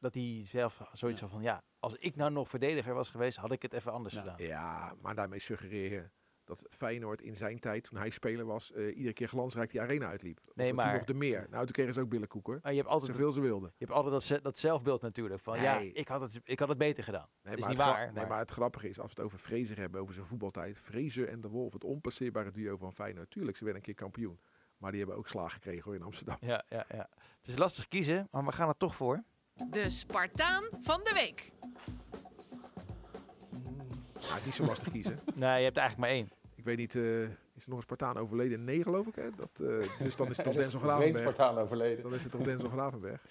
Dat 0.04 0.14
hij 0.14 0.40
zelf 0.44 0.82
zoiets 0.94 1.20
Ja. 1.22 1.28
van, 1.28 1.42
ja, 1.42 1.64
als 1.80 1.96
ik 1.96 2.16
nou 2.16 2.32
nog 2.32 2.50
verdediger 2.50 2.94
was 2.94 3.10
geweest, 3.10 3.38
had 3.38 3.52
ik 3.52 3.62
het 3.62 3.74
even 3.74 3.92
anders 3.92 4.14
Ja. 4.14 4.20
gedaan. 4.22 4.36
Ja, 4.48 4.94
maar 5.02 5.16
daarmee 5.16 5.40
suggereer 5.40 5.92
je 5.92 6.10
dat 6.44 6.66
Feyenoord 6.70 7.22
in 7.22 7.36
zijn 7.36 7.60
tijd, 7.60 7.84
toen 7.84 7.98
hij 7.98 8.10
speler 8.10 8.46
was, 8.46 8.72
eh, 8.72 8.96
iedere 8.98 9.14
keer 9.14 9.28
glansrijk 9.28 9.72
die 9.72 9.82
arena 9.82 10.08
uitliep. 10.08 10.40
Of 10.46 10.56
Nee, 10.56 10.68
toen 10.68 10.76
maar- 10.76 10.94
nog 10.94 11.04
de 11.04 11.14
meer. 11.14 11.48
Nou, 11.50 11.64
toen 11.64 11.74
kregen 11.74 11.94
ze 11.94 12.00
ook 12.02 12.10
billenkoek 12.10 12.46
hoor. 12.46 12.60
Maar 12.64 12.72
je 12.72 12.78
hebt 12.78 12.90
altijd, 12.90 13.12
Zoveel 13.12 13.32
ze 13.32 13.42
wilden. 13.42 13.70
je 13.78 13.86
hebt 13.86 13.92
altijd 13.92 14.14
dat, 14.14 14.24
ze- 14.24 14.40
dat 14.42 14.58
zelfbeeld 14.58 15.02
natuurlijk. 15.02 15.42
Van, 15.42 15.62
ja, 15.62 15.78
ik 15.78 16.08
had, 16.08 16.22
het, 16.22 16.40
ik 16.44 16.60
had 16.60 16.68
het 16.70 16.78
beter 16.78 17.04
gedaan. 17.04 17.28
Nee, 17.42 17.54
is 17.54 17.60
maar 17.60 17.70
niet 17.70 17.78
waar, 17.78 18.06
Nee, 18.06 18.14
maar- 18.14 18.28
maar 18.28 18.40
het 18.40 18.52
grappige 18.52 18.90
is, 18.90 19.00
als 19.00 19.08
we 19.14 19.14
het 19.16 19.26
over 19.26 19.40
Fraser 19.40 19.78
hebben, 19.78 20.02
over 20.02 20.14
zijn 20.14 20.26
voetbaltijd. 20.26 20.78
Fraser 20.78 21.28
en 21.30 21.42
de 21.42 21.48
Wolf, 21.48 21.74
het 21.74 21.84
onpasseerbare 21.84 22.52
duo 22.52 22.78
van 22.78 22.94
Feyenoord. 22.94 23.30
Tuurlijk, 23.30 23.58
ze 23.58 23.64
werden 23.64 23.82
een 23.82 23.94
keer 23.94 24.04
kampioen. 24.04 24.40
Maar 24.78 24.92
die 24.92 25.00
hebben 25.00 25.18
ook 25.20 25.28
slagen 25.28 25.52
gekregen 25.52 25.84
hoor, 25.84 25.96
in 25.96 26.02
Amsterdam. 26.04 26.38
Ja, 26.42 26.64
ja, 26.70 26.86
ja. 26.90 27.10
Het 27.38 27.48
is 27.48 27.58
lastig 27.58 27.88
kiezen, 27.88 28.28
maar 28.32 28.46
we 28.46 28.52
gaan 28.52 28.68
er 28.70 28.78
toch 28.78 28.96
voor. 28.96 29.24
De 29.72 29.90
Spartaan 29.90 30.64
van 30.82 31.00
de 31.04 31.12
week. 31.14 31.52
Is 34.16 34.46
niet 34.46 34.54
zo 34.56 34.66
lastig 34.66 34.92
kiezen. 34.92 35.20
Nee, 35.36 35.58
je 35.58 35.64
hebt 35.64 35.78
er 35.78 35.82
eigenlijk 35.82 35.98
maar 35.98 36.10
één. 36.10 36.32
Ik 36.56 36.64
weet 36.64 36.78
niet, 36.78 36.96
eh, 36.96 37.22
is 37.22 37.64
er 37.64 37.70
nog 37.70 37.78
een 37.78 37.82
Spartaan 37.84 38.18
overleden? 38.18 38.64
Nee, 38.64 38.84
geloof 38.84 39.08
ik. 39.08 39.16
Hè? 39.16 39.30
Dat, 39.36 39.50
eh, 39.54 40.00
dus 40.06 40.16
dan 40.16 40.30
is 40.30 40.38
het 40.38 40.46
toch 40.46 40.54
is 40.54 40.60
Denzel 40.60 40.80
geen 40.80 40.90
Gravenberg. 40.90 41.20
Spartaan 41.36 41.58
overleden. 41.58 42.04
Dan 42.04 42.14
is 42.14 42.24
het 42.24 42.32
toch 42.32 42.42
Denzel 42.42 42.70
Gravenberg. 42.70 43.22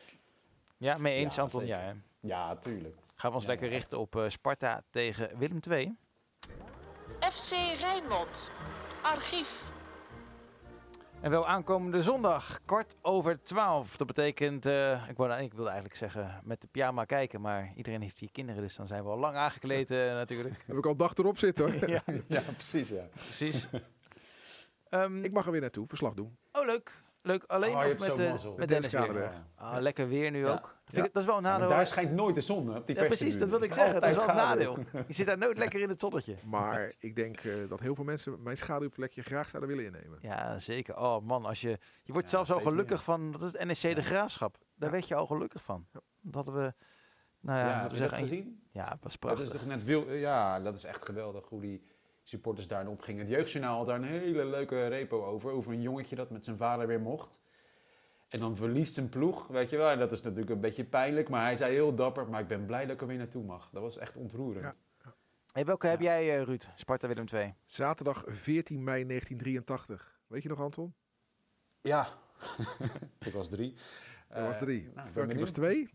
Ja, 0.76 0.96
mee 0.98 1.14
eens, 1.14 1.34
Ja, 1.34 1.42
Anton. 1.42 1.66
Ja, 1.66 1.78
hè. 1.78 1.92
Ja, 2.20 2.56
tuurlijk. 2.56 2.96
Gaan 3.14 3.30
we 3.30 3.36
ons 3.36 3.44
Ja, 3.44 3.50
lekker 3.50 3.66
ja, 3.68 3.72
richten 3.74 3.98
op 3.98 4.16
eh, 4.16 4.28
Sparta 4.28 4.82
tegen 4.90 5.38
Willem 5.38 5.58
II. 5.70 5.96
FC 7.20 7.50
Rijnmond. 7.80 8.50
Archief. 9.02 9.71
En 11.22 11.30
wel 11.30 11.46
aankomende 11.48 12.02
zondag, 12.02 12.60
kwart 12.64 12.96
over 13.02 13.42
twaalf. 13.42 13.96
Dat 13.96 14.06
betekent, 14.06 14.66
eh, 14.66 15.08
ik, 15.08 15.16
wou, 15.16 15.32
ik 15.42 15.52
wilde 15.52 15.70
eigenlijk 15.70 15.98
zeggen 15.98 16.40
met 16.44 16.60
de 16.60 16.68
pyjama 16.70 17.04
kijken, 17.04 17.40
maar 17.40 17.72
iedereen 17.76 18.00
heeft 18.02 18.18
hier 18.18 18.30
kinderen, 18.32 18.62
dus 18.62 18.76
dan 18.76 18.86
zijn 18.86 19.02
we 19.04 19.10
al 19.10 19.18
lang 19.18 19.36
aangekleed 19.36 19.90
eh, 19.90 19.98
natuurlijk. 19.98 20.64
Heb 20.66 20.76
ik 20.76 20.84
al 20.84 20.90
een 20.90 20.96
dag 20.96 21.14
erop 21.14 21.38
zitten 21.38 21.64
hoor. 21.64 21.88
ja, 21.90 22.02
Ja, 22.26 22.40
precies, 22.40 22.88
ja. 22.88 23.02
precies. 23.14 23.68
Ehm, 24.88 25.24
Ik 25.24 25.32
mag 25.32 25.44
er 25.46 25.52
weer 25.52 25.60
naartoe, 25.60 25.86
verslag 25.86 26.14
doen. 26.14 26.36
oh, 26.52 26.66
leuk. 26.66 27.02
Leuk. 27.22 27.44
Alleen 27.46 27.74
Oh, 27.76 27.82
je 27.86 27.92
of 27.92 27.98
met, 27.98 28.08
met 28.08 28.18
Met 28.18 28.18
Dennis 28.18 28.66
Dennis 28.68 28.90
weer. 28.90 29.00
Kalenberg. 29.00 29.32
Ah, 29.54 29.76
lekker 29.80 30.08
weer 30.08 30.30
nu 30.30 30.38
Ja. 30.44 30.52
ook. 30.52 30.60
Dat, 30.60 30.94
vind 30.94 31.06
ik, 31.06 31.12
dat 31.12 31.22
is 31.22 31.28
wel 31.28 31.36
een 31.38 31.42
Ja, 31.44 31.50
nadeel. 31.50 31.68
daar 31.68 31.86
schijnt 31.86 32.12
nooit 32.12 32.34
de 32.34 32.40
zon 32.40 32.76
op 32.76 32.86
die 32.86 32.96
ja, 32.96 33.04
precies, 33.04 33.38
dat 33.38 33.48
wilde 33.48 33.64
ik 33.64 33.72
zeggen. 33.72 34.00
Dat 34.00 34.08
is 34.10 34.14
wel 34.16 34.28
een 34.28 34.34
nadeel. 34.36 34.78
Je 35.06 35.12
zit 35.14 35.26
daar 35.26 35.38
nooit 35.38 35.58
lekker 35.58 35.80
in 35.80 35.88
het 35.88 36.00
zonnetje. 36.00 36.34
Maar 36.46 36.92
ik 36.98 37.16
denk 37.16 37.38
eh, 37.38 37.52
dat 37.68 37.80
heel 37.80 37.94
veel 37.94 38.04
mensen 38.04 38.42
mijn 38.42 38.56
schaduwplekje 38.56 39.22
graag 39.22 39.48
zouden 39.48 39.76
willen 39.76 39.84
innemen. 39.94 40.18
Ja, 40.22 40.58
zeker. 40.58 40.96
Oh 40.98 41.20
man, 41.22 41.44
als 41.46 41.60
je, 41.60 41.78
je 42.02 42.12
wordt 42.12 42.30
Ja, 42.30 42.36
zelfs 42.44 42.52
al 42.52 42.60
gelukkig 42.70 42.96
meer. 42.96 43.04
van, 43.04 43.30
dat 43.32 43.42
is 43.42 43.52
het 43.52 43.64
NEC 43.82 43.94
de. 43.94 44.02
Graafschap. 44.02 44.56
Daar 44.58 44.88
Ja. 44.88 44.94
werd 44.94 45.08
je 45.08 45.14
al 45.14 45.26
gelukkig 45.26 45.62
van. 45.62 45.86
Ja. 45.92 46.00
Dat 46.20 46.34
hadden 46.44 46.54
we, 46.64 46.74
nou 47.40 47.58
ja, 47.58 47.64
Ja, 47.64 47.70
laten 47.70 47.80
heb 47.82 47.90
we 47.90 47.96
je 47.96 48.02
dat 48.02 48.10
zeggen, 48.10 48.28
gezien? 48.28 48.62
ja, 48.70 48.88
het 48.88 49.02
was 49.02 49.18
Dat 49.18 49.40
is 49.40 49.48
toch 49.50 49.66
net 49.66 49.84
wil, 49.84 50.12
ja, 50.12 50.60
dat 50.60 50.76
is 50.76 50.84
echt 50.84 51.04
geweldig 51.04 51.48
hoe 51.48 51.60
die 51.60 51.82
supporters 52.22 52.66
daar 52.66 52.86
op 52.86 53.00
gingen. 53.00 53.20
Het 53.20 53.28
Jeugdjournaal 53.30 53.76
had 53.76 53.86
daar 53.86 53.96
een 53.96 54.04
hele 54.04 54.44
leuke 54.44 54.86
repo 54.86 55.24
over. 55.24 55.50
Over 55.50 55.72
een 55.72 55.82
jongetje 55.82 56.16
dat 56.16 56.30
met 56.30 56.44
zijn 56.44 56.56
vader 56.56 56.86
weer 56.86 57.00
mocht. 57.00 57.40
En 58.28 58.38
dan 58.40 58.56
verliest 58.56 58.98
een 58.98 59.08
ploeg, 59.08 59.46
weet 59.46 59.70
je 59.70 59.76
wel. 59.76 59.90
En 59.90 59.98
dat 59.98 60.12
is 60.12 60.20
natuurlijk 60.20 60.50
een 60.50 60.60
beetje 60.60 60.84
pijnlijk. 60.84 61.28
Maar 61.28 61.42
hij 61.44 61.56
zei 61.56 61.72
heel 61.74 61.94
dapper, 61.94 62.28
maar 62.28 62.40
ik 62.40 62.48
ben 62.48 62.66
blij 62.66 62.82
dat 62.86 62.94
ik 62.94 63.00
er 63.00 63.06
weer 63.06 63.16
naartoe 63.16 63.44
mag. 63.44 63.70
Dat 63.72 63.82
was 63.82 63.98
echt 63.98 64.16
ontroerend. 64.16 64.64
Ja. 64.64 64.74
Hey, 65.52 65.64
welke 65.64 65.86
heb 65.86 66.00
jij, 66.00 66.38
eh, 66.38 66.42
Ruud? 66.42 66.64
Sparta 66.74 67.08
Willem 67.08 67.26
2. 67.26 67.54
Zaterdag 67.66 68.24
14 68.26 68.84
mei 68.84 69.04
1983. 69.04 70.20
Weet 70.26 70.42
je 70.42 70.48
nog, 70.48 70.60
Anton? 70.60 70.94
Ja, 71.80 72.08
ik 73.26 73.32
was 73.32 73.48
drie. 73.48 73.74
Dat 74.28 74.46
was 74.46 74.56
Eh, 74.56 74.62
drie. 74.62 74.90
nou, 74.94 75.28
ik 75.30 75.38
was 75.38 75.50
twee. 75.50 75.88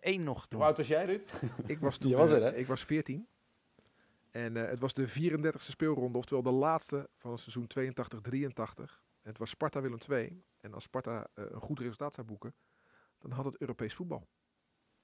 Eén 0.00 0.22
nog 0.22 0.46
toen. 0.48 0.58
Hoe 0.58 0.68
oud 0.68 0.76
was 0.76 0.86
jij, 0.88 1.04
Ruud? 1.04 1.24
Ik 1.66 1.78
was 1.78 1.96
toen 1.98 2.10
Je 2.10 2.16
was 2.16 2.30
eh, 2.30 2.36
er, 2.36 2.42
hè? 2.42 2.54
ik 2.54 2.66
was 2.66 2.84
14. 2.84 3.28
En 4.30 4.56
eh, 4.56 4.68
het 4.68 4.78
was 4.78 4.94
de 4.94 5.08
34e 5.08 5.56
speelronde, 5.56 6.18
oftewel 6.18 6.42
de 6.42 6.50
laatste 6.50 7.10
van 7.16 7.30
het 7.30 7.40
seizoen 7.40 7.94
82-83. 8.88 9.00
Het 9.20 9.38
was 9.38 9.50
Sparta 9.50 9.80
Willem 9.80 9.98
2. 9.98 10.44
En 10.56 10.74
als 10.74 10.84
Sparta 10.84 11.28
eh, 11.34 11.44
een 11.48 11.60
goed 11.60 11.78
resultaat 11.78 12.14
zou 12.14 12.26
boeken, 12.26 12.54
dan 13.18 13.30
had 13.30 13.44
het 13.44 13.60
Europees 13.60 13.94
voetbal. 13.94 14.28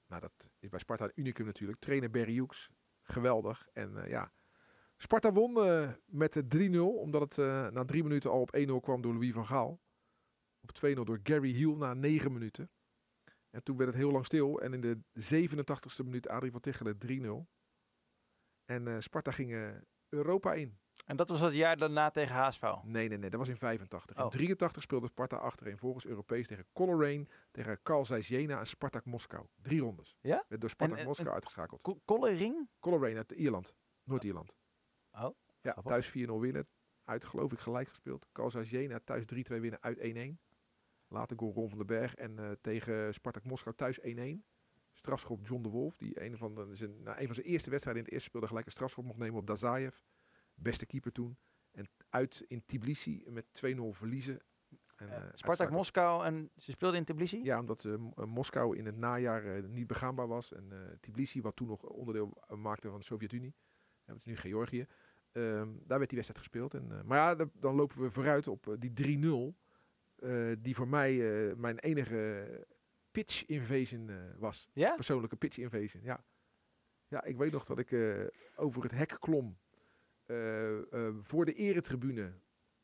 Nou, 0.07 0.21
dat 0.21 0.51
is 0.59 0.69
bij 0.69 0.79
Sparta 0.79 1.05
een 1.05 1.11
unicum 1.15 1.45
natuurlijk. 1.45 1.79
Trainer 1.79 2.09
Barry 2.09 2.33
Hughes, 2.33 2.69
geweldig. 3.01 3.67
En 3.73 4.03
eh, 4.03 4.09
ja, 4.09 4.31
Sparta 4.97 5.31
won 5.31 5.53
met 6.05 6.33
de 6.33 6.69
3-0, 6.71 6.79
omdat 6.79 7.35
het 7.35 7.73
na 7.73 7.85
drie 7.85 8.03
minuten 8.03 8.31
al 8.31 8.41
op 8.41 8.57
1-0 8.57 8.71
kwam 8.81 9.01
door 9.01 9.13
Louis 9.13 9.33
van 9.33 9.47
Gaal. 9.47 9.79
Op 10.61 10.85
2-0 10.85 10.93
door 10.93 11.19
Gary 11.23 11.51
Hill 11.51 11.75
na 11.75 11.93
9 11.93 12.33
minuten. 12.33 12.69
En 13.49 13.63
toen 13.63 13.77
werd 13.77 13.89
het 13.89 13.99
heel 13.99 14.11
lang 14.11 14.25
stil. 14.25 14.61
En 14.61 14.73
in 14.73 14.81
de 14.81 14.97
87ste 15.19 16.03
minuut 16.03 16.27
Adrie 16.27 16.51
van 16.51 16.59
Tichelen 16.59 16.97
3-0. 17.47 17.56
En 18.67 18.87
eh, 18.87 18.95
Sparta 18.99 19.31
ging 19.31 19.53
eh, 19.53 19.69
Europa 20.09 20.53
in. 20.53 20.77
En 21.05 21.15
dat 21.15 21.29
was 21.29 21.39
het 21.39 21.53
jaar 21.53 21.77
daarna 21.77 22.09
tegen 22.09 22.35
HSV. 22.35 22.61
Nee, 22.83 23.07
nee, 23.07 23.17
nee. 23.17 23.29
Dat 23.29 23.39
was 23.39 23.49
in 23.49 23.57
85. 23.57 24.17
Oh. 24.17 24.23
In 24.23 24.29
83 24.29 24.81
speelde 24.83 25.07
Sparta 25.07 25.35
achtereen 25.35 25.77
volgens 25.77 26.05
Europees 26.05 26.47
tegen 26.47 26.65
Coleraine, 26.73 27.27
tegen 27.51 27.81
Carl 27.83 28.05
Zeiss 28.05 28.27
Jena 28.27 28.59
en 28.59 28.67
Spartak 28.67 29.05
Moskou. 29.05 29.45
Drie 29.61 29.79
rondes. 29.81 30.17
Ja? 30.21 30.45
Werd 30.47 30.61
door 30.61 30.69
Spartak 30.69 30.95
En- 30.97 31.01
en- 31.01 31.07
Moskou 31.07 31.27
en- 31.29 31.33
uitgeschakeld. 31.33 32.01
Kollering? 32.05 32.69
Coleraine 32.79 33.17
uit 33.17 33.31
Ierland. 33.31 33.75
Noord-Ierland. 34.03 34.57
Oh, 35.11 35.21
Ja, 35.61 35.71
grappig. 35.71 35.91
thuis 35.91 36.07
4-0 36.07 36.39
winnen. 36.39 36.67
Uit 37.03 37.25
geloof 37.25 37.51
ik 37.51 37.59
gelijk 37.59 37.87
gespeeld. 37.87 38.25
Carl 38.31 38.49
Zeiss 38.49 38.69
Jena 38.71 38.99
thuis 39.03 39.25
3-2 39.25 39.59
winnen 39.61 39.81
uit 39.81 39.97
1-1. 39.99 40.39
Later 41.07 41.37
goal 41.37 41.53
Ron 41.53 41.69
van 41.69 41.77
den 41.77 41.87
Berg. 41.87 42.15
En 42.15 42.39
eh, 42.39 42.51
tegen 42.61 43.13
Spartak 43.13 43.43
Moskou 43.43 43.75
thuis 43.75 43.99
1-1. 44.01 44.45
Strafschop 45.07 45.47
John 45.47 45.61
de 45.63 45.69
Wolf. 45.69 45.95
Die 45.97 46.23
een 46.23 46.37
van, 46.37 46.55
de, 46.55 46.75
zijn, 46.75 47.03
na 47.03 47.19
een 47.19 47.25
van 47.25 47.35
zijn 47.35 47.47
eerste 47.47 47.69
wedstrijden 47.69 48.01
in 48.03 48.07
het 48.07 48.13
eerste 48.13 48.29
speelde 48.29 48.47
gelijk 48.47 48.65
een 48.65 48.71
strafschop 48.71 49.05
mocht 49.05 49.17
nemen 49.17 49.39
op 49.39 49.47
Dazaev. 49.47 49.95
Beste 50.55 50.85
keeper 50.85 51.11
toen. 51.11 51.37
En 51.71 51.85
uit 52.09 52.43
in 52.47 52.63
Tbilisi 52.65 53.23
met 53.29 53.45
2-0 53.65 53.79
verliezen. 53.91 54.39
En, 54.95 55.09
Eh, 55.09 55.15
eh, 55.17 55.23
Spartak. 55.33 55.69
Moskou 55.71 56.25
en 56.25 56.49
ze 56.55 56.71
speelden 56.71 56.99
in 56.99 57.05
Tbilisi? 57.05 57.43
Ja, 57.43 57.59
omdat 57.59 57.85
eh, 57.85 58.25
Moskou 58.25 58.77
in 58.77 58.85
het 58.85 58.97
najaar 58.97 59.63
niet 59.63 59.87
begaanbaar 59.87 60.27
was. 60.27 60.53
En 60.53 60.97
Tbilisi, 61.01 61.41
wat 61.41 61.55
toen 61.55 61.67
nog 61.67 61.81
onderdeel 61.83 62.43
maakte 62.55 62.89
van 62.89 62.99
de 62.99 63.05
Sovjet-Unie. 63.05 63.55
Dat 64.05 64.15
is 64.15 64.23
nu 64.23 64.35
Georgië. 64.35 64.85
Ehm, 65.31 65.69
daar 65.85 65.97
werd 65.97 66.09
die 66.09 66.17
wedstrijd 66.19 66.37
gespeeld. 66.37 66.73
En, 66.73 66.87
maar 67.05 67.17
ja, 67.17 67.35
da- 67.35 67.49
dan 67.53 67.75
lopen 67.75 68.01
we 68.01 68.11
vooruit 68.11 68.47
op 68.47 68.75
die 68.79 68.93
3-0. 68.93 69.55
eh, 70.17 70.51
die 70.59 70.75
voor 70.75 70.87
mij 70.87 71.17
mijn 71.55 71.79
enige 71.79 72.67
pitch 73.17 73.45
invasion 73.45 74.09
eh, 74.09 74.15
was. 74.37 74.69
Ja? 74.73 74.95
Persoonlijke 74.95 75.35
pitch 75.35 75.57
invasion, 75.57 76.03
ja. 76.03 76.23
Ja, 77.07 77.23
ik 77.23 77.37
weet 77.37 77.51
nog 77.51 77.65
dat 77.65 77.79
ik 77.79 77.91
eh, 77.91 78.25
over 78.55 78.83
het 78.83 78.91
hek 78.91 79.17
klom. 79.19 79.57
eh, 80.25 80.77
voor 81.21 81.45
de 81.45 81.53
eretribune. 81.53 82.33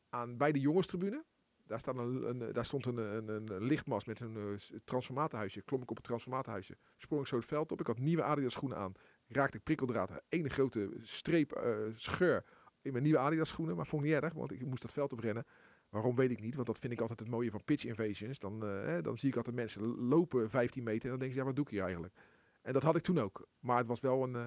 Aan, 0.08 0.36
bij 0.36 0.52
de 0.52 0.60
jongenstribune. 0.60 1.24
Daar, 1.66 1.80
staat 1.80 1.96
een, 1.96 2.28
een, 2.40 2.52
daar 2.52 2.64
stond 2.64 2.86
een, 2.86 2.96
een, 2.96 3.28
een 3.28 3.64
lichtmast 3.64 4.06
met 4.06 4.20
een 4.20 4.60
s- 4.60 4.72
transformatorhuisje. 4.84 5.62
Klom 5.62 5.82
ik 5.82 5.90
op 5.90 5.96
het 5.96 6.04
transformatorhuisje. 6.04 6.76
Sprong 6.96 7.22
ik 7.22 7.28
zo 7.28 7.36
het 7.36 7.44
veld 7.44 7.72
op. 7.72 7.80
Ik 7.80 7.86
had 7.86 7.98
nieuwe 7.98 8.22
Adidas 8.22 8.52
schoenen 8.52 8.78
aan. 8.78 8.92
Raakte 9.28 9.56
ik 9.56 9.62
prikkeldraad. 9.62 10.22
Ene 10.28 10.48
grote 10.48 10.90
streep, 11.00 11.62
scheur 11.94 12.44
in 12.84 12.92
mijn 12.92 13.04
nieuwe 13.04 13.18
Adidas 13.18 13.48
schoenen. 13.48 13.76
Maar 13.76 13.86
vond 13.86 14.04
ik 14.04 14.08
niet 14.10 14.22
erg, 14.22 14.32
want 14.32 14.52
ik 14.52 14.66
moest 14.66 14.82
dat 14.82 14.92
veld 14.92 15.12
oprennen. 15.12 15.46
Waarom 15.88 16.16
weet 16.16 16.30
ik 16.30 16.40
niet, 16.40 16.54
want 16.54 16.66
dat 16.66 16.78
vind 16.78 16.92
ik 16.92 17.00
altijd 17.00 17.20
het 17.20 17.28
mooie 17.28 17.50
van 17.50 17.64
pitch 17.64 17.84
invasions. 17.84 18.38
Dan, 18.38 18.66
eh, 18.66 19.02
dan 19.02 19.18
zie 19.18 19.28
ik 19.28 19.36
altijd 19.36 19.56
mensen 19.56 19.82
lopen 19.82 20.50
15 20.50 20.82
meter 20.82 21.02
en 21.02 21.10
dan 21.10 21.18
denk 21.18 21.30
ik, 21.30 21.36
ja, 21.36 21.44
wat 21.44 21.56
doe 21.56 21.64
ik 21.64 21.70
hier 21.70 21.82
eigenlijk? 21.82 22.14
En 22.62 22.72
dat 22.72 22.82
had 22.82 22.96
ik 22.96 23.02
toen 23.02 23.18
ook. 23.18 23.46
Maar 23.60 23.78
het 23.78 23.86
was 23.86 24.00
wel 24.00 24.22
een, 24.22 24.34
eh, 24.34 24.46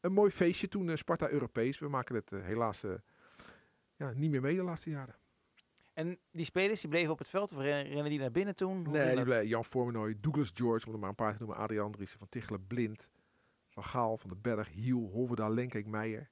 een 0.00 0.12
mooi 0.12 0.30
feestje 0.30 0.68
toen 0.68 0.90
eh, 0.90 0.96
Sparta 0.96 1.30
Europees. 1.30 1.78
We 1.78 1.88
maken 1.88 2.14
het 2.14 2.30
helaas 2.30 2.84
ja, 3.96 4.12
niet 4.14 4.30
meer 4.30 4.40
mee 4.40 4.56
de 4.56 4.62
laatste 4.62 4.90
jaren. 4.90 5.14
En 5.92 6.18
die 6.30 6.44
spelers 6.44 6.80
die 6.80 6.90
bleven 6.90 7.12
op 7.12 7.18
het 7.18 7.28
veld 7.28 7.52
of 7.52 7.58
rennen 7.58 7.92
rennen 7.92 8.10
die 8.10 8.18
naar 8.18 8.30
binnen 8.30 8.54
toen? 8.54 8.84
Hoe 8.84 8.96
Nee, 8.96 9.14
die 9.14 9.24
bleven 9.24 9.48
Jan 9.48 9.64
Vormenoy, 9.64 10.16
Douglas 10.20 10.50
George, 10.54 10.86
om 10.86 10.92
er 10.92 10.98
maar 10.98 11.08
een 11.08 11.14
paar 11.14 11.32
te 11.32 11.38
noemen. 11.38 11.56
Adriaan 11.56 11.84
Andriessen, 11.84 12.18
Van 12.18 12.28
Tichelen, 12.28 12.66
Blind, 12.66 13.08
Van 13.68 13.84
Gaal, 13.84 14.18
Van 14.18 14.30
den 14.30 14.40
Berg, 14.40 14.68
Hiel, 14.68 15.08
Holverdaal, 15.12 15.52
Lenkeek, 15.52 15.86
Meijer. 15.86 16.30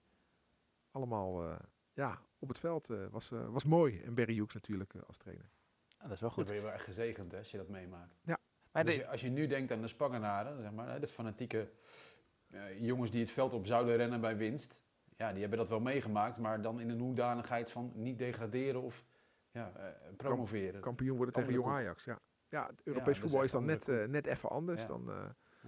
Allemaal 0.98 1.42
eh, 1.50 1.56
ja, 1.92 2.18
op 2.38 2.48
het 2.48 2.58
veld. 2.58 2.90
eh, 2.90 3.06
was, 3.10 3.30
eh, 3.30 3.46
was 3.48 3.64
mooi. 3.64 4.00
En 4.02 4.14
Barry 4.14 4.34
Hughes 4.34 4.54
natuurlijk 4.54 4.94
als 5.06 5.16
trainer. 5.16 5.46
Ah, 5.96 6.02
dat 6.02 6.12
is 6.12 6.20
wel 6.20 6.28
Dan 6.28 6.38
goed. 6.38 6.46
ben 6.46 6.54
je 6.56 6.62
wel 6.62 6.72
echt 6.72 6.84
gezegend 6.84 7.32
hè, 7.32 7.38
als 7.38 7.50
je 7.50 7.56
dat 7.56 7.68
meemaakt. 7.68 8.14
Maar 8.72 8.84
Dus 8.84 8.96
de- 8.96 9.06
als 9.08 9.20
je 9.20 9.28
nu 9.30 9.46
denkt 9.46 9.72
aan 9.72 9.80
de 9.80 9.86
Spangenaren, 9.86 10.60
zeg 10.60 10.72
maar, 10.72 10.88
hè, 10.88 11.00
de 11.00 11.06
fanatieke 11.06 11.70
eh, 12.50 12.80
jongens 12.80 13.10
die 13.10 13.20
het 13.20 13.30
veld 13.30 13.52
op 13.52 13.66
zouden 13.66 13.96
rennen 13.96 14.20
bij 14.20 14.36
winst. 14.36 14.82
Ja, 15.16 15.30
die 15.32 15.40
hebben 15.40 15.58
dat 15.58 15.68
wel 15.68 15.80
meegemaakt, 15.80 16.38
maar 16.38 16.62
dan 16.62 16.80
in 16.80 16.88
een 16.90 16.98
hoedanigheid 17.00 17.70
van 17.70 17.92
niet 17.94 18.18
degraderen 18.18 18.82
of 18.82 19.04
ja, 19.50 19.72
eh, 19.76 19.86
promoveren. 20.16 20.80
Kampioen 20.80 21.16
worden 21.16 21.34
tegen 21.34 21.52
Jong. 21.52 21.68
Ajax. 21.68 22.04
Ja, 22.04 22.18
ja 22.48 22.66
het 22.66 22.80
Europees 22.84 23.18
voetbal 23.18 23.42
is 23.42 23.50
dan 23.52 23.64
net, 23.64 23.86
net 24.08 24.26
even 24.26 24.48
anders. 24.48 24.80
Ja. 24.80 24.86
Dan, 24.88 25.10
eh, 25.10 25.24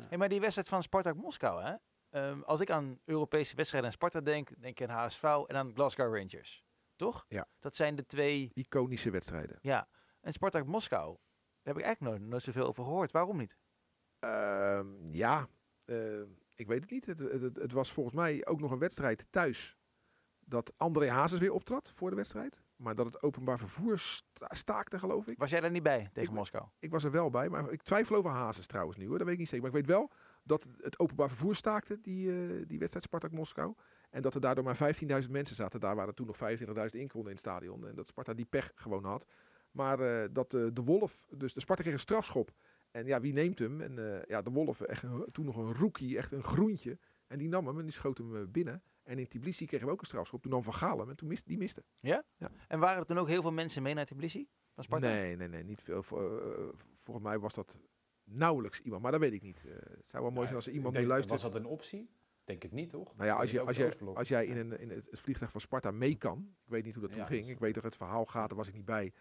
Hey, 0.08 0.18
maar 0.18 0.28
die 0.28 0.40
wedstrijd 0.40 0.68
van 0.68 0.82
Spartak 0.82 1.16
Moskou, 1.16 1.62
hè? 1.62 1.74
Ehm, 2.16 2.40
als 2.42 2.60
ik 2.60 2.70
aan 2.70 2.98
Europese 3.04 3.56
wedstrijden 3.56 3.88
en 3.90 3.96
Sparta 3.96 4.20
denk, 4.20 4.48
denk 4.62 4.80
ik 4.80 4.88
aan 4.88 4.96
HSV 5.04 5.22
en 5.22 5.56
aan 5.56 5.72
Glasgow 5.74 6.16
Rangers. 6.16 6.64
Toch? 6.96 7.24
Ja. 7.28 7.48
Dat 7.60 7.76
zijn 7.76 7.96
de 7.96 8.06
twee, 8.06 8.50
iconische 8.54 9.10
wedstrijden. 9.10 9.58
ja. 9.62 9.88
En 10.20 10.32
Spartak 10.32 10.66
Moskou, 10.66 11.06
daar 11.62 11.74
heb 11.74 11.76
ik 11.76 11.82
eigenlijk 11.82 12.16
nooit, 12.18 12.30
nooit 12.30 12.42
zoveel 12.42 12.66
over 12.66 12.84
gehoord. 12.84 13.10
Waarom 13.10 13.36
niet? 13.36 13.56
Ehm, 14.18 15.10
ja, 15.10 15.46
eh, 15.84 16.20
ik 16.54 16.66
weet 16.66 16.80
het 16.80 16.90
niet. 16.90 17.06
Het, 17.06 17.18
het, 17.18 17.40
het- 17.42 17.56
het 17.56 17.72
was 17.72 17.92
volgens 17.92 18.14
mij 18.14 18.46
ook 18.46 18.60
nog 18.60 18.70
een 18.70 18.78
wedstrijd 18.78 19.26
thuis. 19.30 19.76
Dat 20.40 20.72
André 20.76 21.10
Hazes 21.10 21.38
weer 21.38 21.52
optrad 21.52 21.92
voor 21.94 22.10
de 22.10 22.16
wedstrijd. 22.16 22.60
Maar 22.76 22.94
dat 22.94 23.06
het 23.06 23.22
openbaar 23.22 23.58
vervoer 23.58 23.98
sta- 23.98 24.54
staakte, 24.54 24.98
geloof 24.98 25.26
ik. 25.26 25.38
Was 25.38 25.50
jij 25.50 25.60
daar 25.60 25.70
niet 25.70 25.82
bij 25.82 26.10
tegen 26.12 26.30
Ik- 26.30 26.36
Moskou? 26.36 26.64
Ik 26.78 26.90
was 26.90 27.04
er 27.04 27.10
wel 27.10 27.30
bij, 27.30 27.48
maar 27.48 27.72
ik 27.72 27.82
twijfel 27.82 28.16
over 28.16 28.30
Hazes 28.30 28.66
trouwens 28.66 28.98
nu 28.98 29.06
hoor. 29.06 29.16
Dat 29.18 29.24
weet 29.26 29.34
ik 29.34 29.40
niet 29.40 29.48
zeker. 29.48 29.70
Maar 29.70 29.78
ik 29.80 29.86
weet 29.86 29.96
wel 29.96 30.10
dat 30.46 30.66
het 30.80 30.98
openbaar 30.98 31.28
vervoer 31.28 31.54
staakte, 31.54 31.98
die, 32.00 32.30
eh, 32.30 32.62
die 32.66 32.78
wedstrijd 32.78 33.04
Spartak-Moskou. 33.04 33.74
En 34.10 34.22
dat 34.22 34.34
er 34.34 34.40
daardoor 34.40 34.64
maar 34.64 34.76
15.000 34.76 35.30
mensen 35.32 35.56
zaten. 35.56 35.80
Daar 35.80 35.96
waren 35.96 36.14
toen 36.14 36.26
nog 36.26 36.36
25.000 36.36 36.94
inkonden 37.00 37.30
in 37.30 37.36
het 37.36 37.46
stadion. 37.46 37.86
En 37.88 37.94
dat 37.94 38.06
Sparta 38.08 38.34
die 38.34 38.44
pech 38.44 38.72
gewoon 38.74 39.04
had. 39.04 39.26
Maar 39.70 40.00
eh, 40.00 40.28
dat 40.32 40.54
eh, 40.54 40.66
de 40.72 40.82
Wolf, 40.82 41.26
dus 41.36 41.52
de 41.54 41.60
Sparta 41.60 41.82
kreeg 41.82 41.94
een 41.94 42.00
strafschop. 42.00 42.52
En 42.90 43.06
ja, 43.06 43.20
wie 43.20 43.32
neemt 43.32 43.58
hem? 43.58 43.80
En 43.80 44.24
ja, 44.28 44.42
de 44.42 44.50
Wolf, 44.50 44.80
echt 44.80 45.02
een- 45.02 45.26
toen 45.32 45.44
nog 45.44 45.56
een 45.56 45.74
rookie, 45.74 46.16
echt 46.16 46.32
een 46.32 46.42
groentje. 46.44 46.98
En 47.26 47.38
die 47.38 47.48
nam 47.48 47.66
hem 47.66 47.78
en 47.78 47.82
die 47.84 47.92
schoot 47.92 48.18
hem 48.18 48.50
binnen. 48.50 48.82
En 49.02 49.18
in 49.18 49.28
Tbilisi 49.28 49.66
kregen 49.66 49.86
we 49.86 49.92
ook 49.92 50.00
een 50.00 50.06
strafschop. 50.06 50.42
Toen 50.42 50.50
nam 50.50 50.62
Van 50.62 50.74
Gaal 50.74 50.98
hem 50.98 51.10
en 51.10 51.16
toen 51.16 51.28
miste 51.28 51.48
die 51.48 51.58
miste. 51.58 51.84
En 52.68 52.78
waren 52.78 52.98
er 52.98 53.06
toen 53.06 53.18
ook 53.18 53.28
heel 53.28 53.42
veel 53.42 53.52
mensen 53.52 53.82
mee 53.82 53.94
naar 53.94 54.06
Tbilisi? 54.06 54.48
Van 54.74 54.84
Sparta? 54.84 55.06
Nee, 55.06 55.36
nee, 55.36 55.48
nee, 55.48 55.64
niet 55.64 55.80
veel. 55.82 56.02
Vol- 56.02 56.40
volgens 57.02 57.26
mij 57.26 57.38
was 57.38 57.54
dat 57.54 57.76
nauwelijks 58.26 58.80
iemand, 58.80 59.02
maar 59.02 59.10
dat 59.12 59.20
weet 59.20 59.32
ik 59.32 59.42
niet. 59.42 59.64
Eh, 59.66 59.72
het 59.74 60.10
zou 60.10 60.22
wel 60.22 60.32
mooi 60.32 60.44
zijn 60.44 60.56
als 60.56 60.66
er 60.66 60.72
iemand 60.72 60.92
denk, 60.94 61.04
nu 61.06 61.10
luistert. 61.10 61.40
Was 61.42 61.52
dat 61.52 61.60
een 61.62 61.66
optie? 61.68 62.10
Denk 62.44 62.62
het 62.62 62.72
niet, 62.72 62.90
toch? 62.90 63.16
Nou 63.16 63.28
ja, 63.28 63.34
als, 63.36 63.50
je, 63.50 63.60
als, 64.14 64.28
jij 64.28 64.46
in, 64.46 64.56
een, 64.56 64.78
in 64.80 64.90
het, 64.90 65.06
vliegtuig 65.10 65.50
van 65.50 65.60
Sparta 65.60 65.90
mee 65.90 66.16
kan, 66.16 66.54
ik 66.64 66.70
weet 66.70 66.84
niet 66.84 66.92
hoe 66.94 67.02
dat 67.02 67.10
toen 67.12 67.20
Ja, 67.20 67.26
ging, 67.26 67.40
dat 67.40 67.50
ik 67.50 67.58
weet 67.58 67.74
dat 67.74 67.82
het 67.84 67.96
verhaal 67.96 68.24
gaat, 68.26 68.48
daar 68.48 68.58
was 68.58 68.68
ik 68.68 68.74
niet 68.74 68.84
bij, 68.84 69.12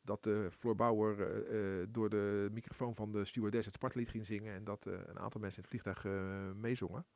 dat 0.00 0.26
uh, 0.26 0.46
Floor 0.50 0.74
Bauer 0.74 1.20
eh, 1.20 1.80
eh, 1.82 1.88
door 1.90 2.10
de 2.10 2.48
microfoon 2.52 2.94
van 2.94 3.12
de 3.12 3.24
stewardess 3.24 3.66
het 3.66 3.74
Spartalied 3.74 4.08
ging 4.08 4.26
zingen 4.26 4.54
en 4.54 4.64
dat 4.64 4.86
eh, 4.86 4.92
een 4.92 5.18
aantal 5.18 5.40
mensen 5.40 5.62
in 5.62 5.68
het 5.68 5.82
vliegtuig 5.82 6.04
eh, 6.04 6.52
meezongen. 6.52 7.06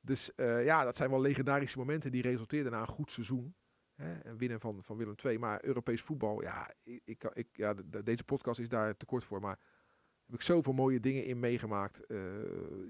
Dus 0.00 0.34
eh, 0.34 0.64
ja, 0.64 0.84
dat 0.84 0.96
zijn 0.96 1.10
wel 1.10 1.20
legendarische 1.20 1.78
momenten 1.78 2.10
die 2.12 2.22
resulteerden 2.22 2.72
na 2.72 2.80
een 2.80 2.86
goed 2.86 3.10
seizoen. 3.10 3.54
Hè, 3.94 4.18
en 4.18 4.36
winnen 4.36 4.60
van, 4.60 4.82
van 4.84 4.96
Willem 4.96 5.14
II. 5.24 5.38
Maar 5.38 5.64
Europees 5.64 6.02
voetbal, 6.02 6.42
ja, 6.42 6.74
ik, 6.82 7.24
ik, 7.34 7.48
ja 7.52 7.74
de- 7.74 7.88
de- 7.88 8.02
deze 8.02 8.24
podcast 8.24 8.60
is 8.60 8.68
daar 8.68 8.96
te 8.96 9.06
kort 9.06 9.24
voor. 9.24 9.40
Maar 9.40 9.58
heb 10.28 10.40
ik 10.40 10.46
zoveel 10.46 10.72
mooie 10.72 11.00
dingen 11.00 11.24
in 11.24 11.38
meegemaakt. 11.38 12.06
eh, 12.06 12.18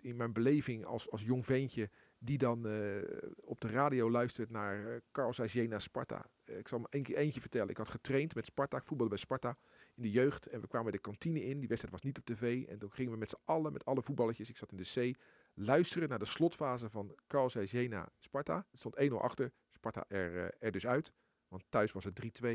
in 0.01 0.17
mijn 0.17 0.33
beleving 0.33 0.85
als, 0.85 1.11
als 1.11 1.23
jong 1.23 1.45
ventje 1.45 1.91
die 2.19 2.39
dan 2.39 2.67
eh, 2.67 3.03
op 3.41 3.61
de 3.61 3.69
radio 3.69 4.11
luistert 4.11 4.51
naar 4.51 4.81
uh, 4.81 4.97
Carl 5.13 5.33
Sparta. 5.77 6.31
Ik 6.45 6.69
zal 6.69 6.79
me 6.79 6.87
één 6.91 7.03
keer 7.03 7.17
eentje 7.17 7.41
vertellen. 7.41 7.69
Ik 7.69 7.77
had 7.77 7.89
getraind 7.89 8.35
met 8.35 8.45
Sparta, 8.45 8.77
ik 8.77 8.85
voetbalde 8.85 9.15
bij 9.15 9.23
Sparta 9.23 9.57
in 9.95 10.03
de 10.03 10.11
jeugd. 10.11 10.47
En 10.47 10.61
we 10.61 10.67
kwamen 10.67 10.93
de 10.93 10.99
kantine 10.99 11.45
in. 11.45 11.59
Die 11.59 11.69
wedstrijd 11.69 11.95
was 11.95 12.03
niet 12.03 12.19
op 12.19 12.25
tv. 12.25 12.67
En 12.67 12.79
toen 12.79 12.93
gingen 12.93 13.13
we 13.13 13.19
met 13.19 13.31
z'n 13.31 13.41
allen, 13.45 13.73
met 13.73 13.85
alle 13.85 14.03
voetballetjes, 14.03 14.49
ik 14.49 14.57
zat 14.57 14.73
in 14.73 14.77
de 14.77 15.13
C, 15.13 15.19
luisteren 15.55 16.09
naar 16.09 16.19
de 16.19 16.25
slotfase 16.25 16.91
van 16.91 17.19
Carl 17.27 17.49
Jena 17.49 18.09
Sparta. 18.19 18.67
Het 18.71 18.79
stond 18.79 19.11
1-0 19.11 19.15
achter. 19.15 19.53
Sparta 19.73 20.05
er, 20.09 20.55
er 20.59 20.73
dus 20.73 20.87
uit. 20.87 21.13
Want 21.49 21.65
thuis 21.69 21.93
was 21.93 22.05
het 22.05 22.41
3-2. 22.45 22.49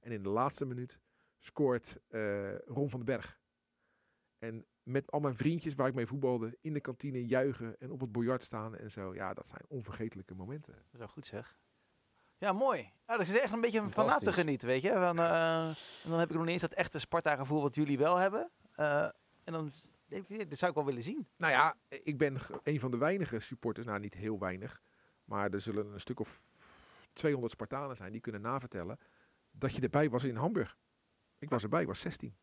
En 0.00 0.12
in 0.12 0.22
de 0.22 0.28
laatste 0.28 0.66
minuut 0.66 0.98
scoort 1.38 1.98
Ron 2.66 2.90
van 2.90 3.04
den 3.04 3.04
Berg. 3.04 3.39
En 4.40 4.66
met 4.82 5.10
al 5.10 5.20
mijn 5.20 5.36
vriendjes 5.36 5.74
waar 5.74 5.88
ik 5.88 5.94
mee 5.94 6.06
voetbalde, 6.06 6.58
in 6.60 6.72
de 6.72 6.80
kantine 6.80 7.26
juichen 7.26 7.76
en 7.78 7.90
op 7.90 8.00
het 8.00 8.12
biljart 8.12 8.44
staan 8.44 8.76
en 8.76 8.90
zo. 8.90 9.14
Ja, 9.14 9.34
dat 9.34 9.46
zijn 9.46 9.62
onvergetelijke 9.68 10.34
momenten. 10.34 10.72
Dat 10.72 10.92
is 10.92 10.98
wel 10.98 11.08
goed 11.08 11.26
zeg. 11.26 11.58
Ja, 12.38 12.52
mooi. 12.52 12.92
Ja, 13.06 13.16
dat 13.16 13.26
is 13.26 13.38
echt 13.38 13.52
een 13.52 13.60
beetje 13.60 13.88
van 13.88 14.06
na 14.06 14.16
te 14.16 14.32
genieten, 14.32 14.68
weet 14.68 14.82
je. 14.82 14.92
Van, 14.92 15.18
eh, 15.18 15.66
en 15.66 16.10
dan 16.10 16.18
heb 16.18 16.28
ik 16.28 16.34
nog 16.34 16.44
niet 16.44 16.52
eens 16.52 16.60
dat 16.60 16.72
echte 16.72 16.98
Sparta-gevoel 16.98 17.62
wat 17.62 17.74
jullie 17.74 17.98
wel 17.98 18.16
hebben. 18.16 18.50
Eh, 18.72 19.02
en 19.44 19.52
dan 19.52 19.72
denk 20.06 20.28
ik, 20.28 20.50
dit 20.50 20.58
zou 20.58 20.70
ik 20.70 20.76
wel 20.76 20.86
willen 20.86 21.02
zien. 21.02 21.28
Nou 21.36 21.52
ja, 21.52 21.74
ik 21.88 22.18
ben 22.18 22.38
een 22.62 22.80
van 22.80 22.90
de 22.90 22.96
weinige 22.96 23.40
supporters, 23.40 23.86
nou 23.86 24.00
niet 24.00 24.14
heel 24.14 24.38
weinig, 24.38 24.82
maar 25.24 25.50
er 25.50 25.60
zullen 25.60 25.92
een 25.92 26.00
stuk 26.00 26.20
of 26.20 26.42
200 27.12 27.52
Spartanen 27.52 27.96
zijn 27.96 28.12
die 28.12 28.20
kunnen 28.20 28.40
navertellen 28.40 28.98
dat 29.50 29.74
je 29.74 29.82
erbij 29.82 30.10
was 30.10 30.24
in 30.24 30.36
Hamburg. 30.36 30.78
Ik 31.38 31.50
was 31.50 31.62
erbij, 31.62 31.80
ik 31.80 31.86
was 31.86 32.00
16. 32.00 32.36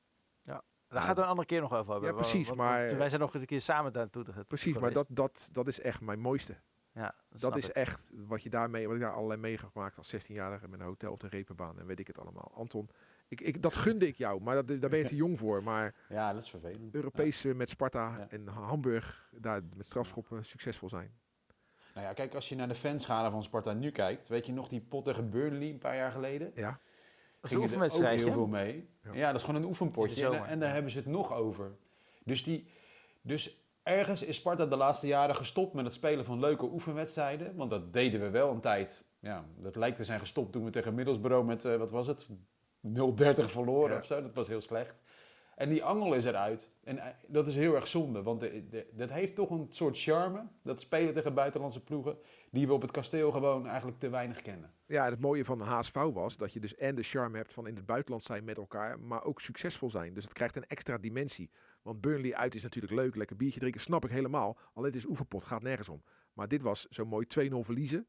Daar 0.88 1.02
gaat 1.02 1.10
het 1.16 1.18
een 1.18 1.30
andere 1.32 1.48
keer 1.48 1.62
nog 1.62 1.74
over 1.74 1.92
hebben. 1.92 2.10
Ja, 2.10 2.16
precies, 2.16 2.48
want- 2.48 2.60
maar- 2.60 2.86
want 2.86 2.98
wij 2.98 3.10
zijn 3.10 3.22
nog 3.22 3.32
eens 3.34 3.42
een 3.42 3.48
keer 3.48 3.62
samen 3.62 3.94
daar 3.94 4.02
naartoe 4.14 4.34
ge- 4.34 4.44
Precies, 4.44 4.78
maar 4.78 4.94
dat, 4.94 5.08
dat, 5.10 5.50
dat 5.52 5.68
is 5.68 5.80
echt 5.80 6.02
mijn 6.02 6.20
mooiste. 6.20 6.56
ja, 6.94 7.16
Dat 7.30 7.58
is 7.58 7.68
ik. 7.70 7.76
echt 7.76 8.10
wat 8.28 8.44
je 8.44 8.50
daarmee, 8.50 8.86
wat 8.88 8.96
ik 8.96 9.02
daar 9.02 9.14
allerlei 9.14 9.40
meegemaakt 9.40 9.98
als 9.98 10.16
16-jarige 10.16 10.68
met 10.68 10.80
een 10.80 10.86
hotel 10.86 11.12
op 11.12 11.20
de 11.20 11.28
repenbaan 11.28 11.80
en 11.80 11.86
weet 11.86 12.00
ik 12.00 12.08
het 12.08 12.20
allemaal. 12.20 12.52
Anton, 12.56 12.90
ik, 13.28 13.42
ik, 13.42 13.62
dat 13.62 13.76
gunde 13.76 14.08
ik 14.08 14.16
jou, 14.16 14.42
maar 14.42 14.56
dat, 14.56 14.68
daar 14.82 14.90
ben 14.90 15.00
je 15.00 15.06
te 15.14 15.16
jong 15.16 15.38
voor. 15.40 15.64
Maar 15.64 15.94
Ja, 16.10 16.34
dat 16.34 16.42
is 16.42 16.50
vervelend. 16.50 16.96
Europees 16.96 17.46
eh, 17.46 17.54
met 17.56 17.70
Sparta 17.70 18.16
Ja. 18.18 18.28
en 18.30 18.48
Hamburg, 18.48 19.30
daar 19.32 19.62
met 19.76 19.86
strafschoppen 19.86 20.46
succesvol 20.46 20.90
zijn. 20.90 21.12
Nou 21.94 22.08
ja, 22.10 22.14
kijk, 22.14 22.34
als 22.36 22.50
je 22.50 22.56
naar 22.56 22.68
de 22.68 22.76
fanschade 22.76 23.32
van 23.32 23.44
Sparta 23.44 23.74
nu 23.74 23.92
kijkt, 23.92 24.28
weet 24.28 24.46
je 24.46 24.54
nog 24.54 24.68
die 24.68 24.82
pot 24.82 25.06
tegen 25.06 25.30
Burnley 25.30 25.70
een 25.70 25.78
paar 25.78 25.96
jaar 25.96 26.12
geleden? 26.12 26.52
Ja, 26.56 26.80
Gingen 27.42 27.72
er 27.74 27.94
ook 27.94 28.08
heel 28.08 28.32
veel 28.32 28.48
mee. 28.48 28.90
Ja. 29.04 29.14
Ja. 29.14 29.28
dat 29.28 29.36
is 29.36 29.44
gewoon 29.46 29.62
een 29.62 29.68
oefenpotje. 29.68 30.26
En, 30.30 30.46
en 30.46 30.60
daar 30.60 30.74
hebben 30.74 30.92
ze 30.92 30.98
het 30.98 31.08
nog 31.08 31.34
over. 31.34 31.78
Dus, 32.24 32.44
die, 32.44 32.68
dus 33.22 33.58
ergens 33.84 34.24
is 34.24 34.36
Sparta 34.36 34.66
de 34.66 34.76
laatste 34.76 35.08
jaren 35.08 35.36
gestopt 35.36 35.74
met 35.74 35.86
het 35.86 35.94
spelen 35.94 36.26
van 36.26 36.40
leuke 36.40 36.66
oefenwedstrijden. 36.66 37.56
Want 37.56 37.70
dat 37.70 37.94
deden 37.94 38.22
we 38.22 38.30
wel 38.30 38.52
een 38.52 38.60
tijd. 38.60 39.06
Ja, 39.20 39.46
dat 39.58 39.76
lijkt 39.76 39.98
te 39.98 40.04
zijn 40.04 40.20
gestopt 40.20 40.52
toen 40.52 40.64
we 40.64 40.70
tegen 40.70 40.94
Middlesbrough 40.94 41.48
met, 41.48 41.66
eh, 41.66 41.76
wat 41.76 41.92
was 41.92 42.08
het, 42.08 42.28
0-30 42.82 43.52
verloren 43.52 43.92
Ja. 43.92 43.98
of 43.98 44.06
zo. 44.06 44.22
Dat 44.22 44.34
was 44.34 44.48
heel 44.48 44.62
slecht. 44.62 45.02
En 45.58 45.70
die 45.70 45.84
angel 45.84 46.14
is 46.14 46.26
eruit. 46.26 46.72
En 46.84 46.98
eh, 46.98 47.06
dat 47.28 47.48
is 47.48 47.56
heel 47.56 47.76
erg 47.76 47.88
zonde, 47.88 48.24
want 48.24 48.40
de, 48.40 48.68
de- 48.70 48.88
dat 48.92 49.12
heeft 49.12 49.36
toch 49.36 49.50
een 49.50 49.68
soort 49.70 50.00
charme. 50.00 50.48
Dat 50.64 50.82
spelen 50.82 51.14
tegen 51.14 51.34
buitenlandse 51.34 51.84
ploegen, 51.84 52.18
die 52.52 52.68
we 52.68 52.74
op 52.74 52.82
het 52.82 52.92
kasteel 52.92 53.32
gewoon 53.32 53.68
eigenlijk 53.68 54.00
te 54.00 54.10
weinig 54.10 54.42
kennen. 54.42 54.74
Ja, 54.86 55.10
het 55.10 55.20
mooie 55.20 55.46
van 55.46 55.60
HSV 55.62 55.94
was 55.94 56.38
dat 56.38 56.54
je 56.54 56.60
dus 56.60 56.76
en 56.76 56.96
de 56.96 57.04
charme 57.04 57.38
hebt 57.38 57.54
van 57.54 57.68
in 57.68 57.76
het 57.76 57.86
buitenland 57.86 58.24
zijn 58.24 58.44
met 58.44 58.58
elkaar, 58.58 59.00
maar 59.00 59.24
ook 59.24 59.42
succesvol 59.42 59.90
zijn. 59.90 60.14
Dus 60.14 60.24
het 60.24 60.34
krijgt 60.34 60.56
een 60.56 60.68
extra 60.68 60.98
dimensie. 60.98 61.52
Want 61.82 62.02
Burnley 62.02 62.36
uit 62.36 62.56
is 62.56 62.64
natuurlijk 62.64 62.94
leuk, 62.94 63.16
lekker 63.16 63.36
biertje 63.36 63.60
drinken, 63.60 63.82
snap 63.82 64.06
ik 64.06 64.12
helemaal. 64.12 64.58
Alleen 64.74 64.92
het 64.92 65.00
is 65.00 65.06
oefenpot, 65.10 65.44
gaat 65.46 65.62
nergens 65.64 65.90
om. 65.90 66.04
Maar 66.34 66.48
dit 66.48 66.62
was 66.62 66.86
zo 66.90 67.06
mooi 67.06 67.26
2-0 67.50 67.54
verliezen 67.62 68.08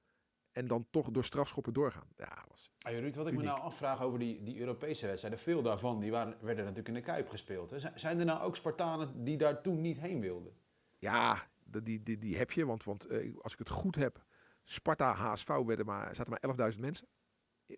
en 0.59 0.67
dan 0.67 0.87
toch 0.91 1.11
door 1.11 1.25
strafschoppen 1.25 1.73
doorgaan. 1.73 2.09
Ja, 2.17 2.45
was 2.49 2.71
Ah, 2.79 2.93
Ruud, 2.93 3.17
wat 3.17 3.27
ik 3.27 3.35
me 3.35 3.43
nou 3.43 3.61
afvraag 3.61 4.03
over 4.03 4.19
die, 4.19 4.43
die 4.43 4.59
Europese 4.59 5.07
wedstrijden, 5.07 5.41
veel 5.41 5.63
daarvan 5.63 6.01
die 6.01 6.11
waren, 6.11 6.37
werden 6.41 6.65
natuurlijk 6.65 6.89
in 6.89 6.95
de 6.95 7.01
Kuip 7.01 7.29
gespeeld. 7.29 7.71
Hè. 7.71 7.79
Zijn- 7.95 8.19
er 8.19 8.25
nou 8.25 8.43
ook 8.43 8.57
Spartanen 8.57 9.25
die 9.25 9.37
daar 9.37 9.63
toen 9.63 9.81
niet 9.81 10.01
heen 10.01 10.21
wilden? 10.21 10.53
Ja, 10.99 11.49
die, 11.65 12.03
die, 12.03 12.19
die 12.19 12.37
heb 12.37 12.51
je. 12.51 12.67
Want, 12.67 12.85
want 12.85 13.07
eh, 13.07 13.37
als 13.41 13.53
ik 13.53 13.59
het 13.59 13.69
goed 13.69 13.95
heb, 13.95 14.25
Sparta, 14.65 15.15
HSV 15.15 15.49
werden 15.49 15.87
maar, 15.87 16.15
zaten 16.15 16.39
maar 16.57 16.73
11.000 16.73 16.79
mensen. 16.81 17.07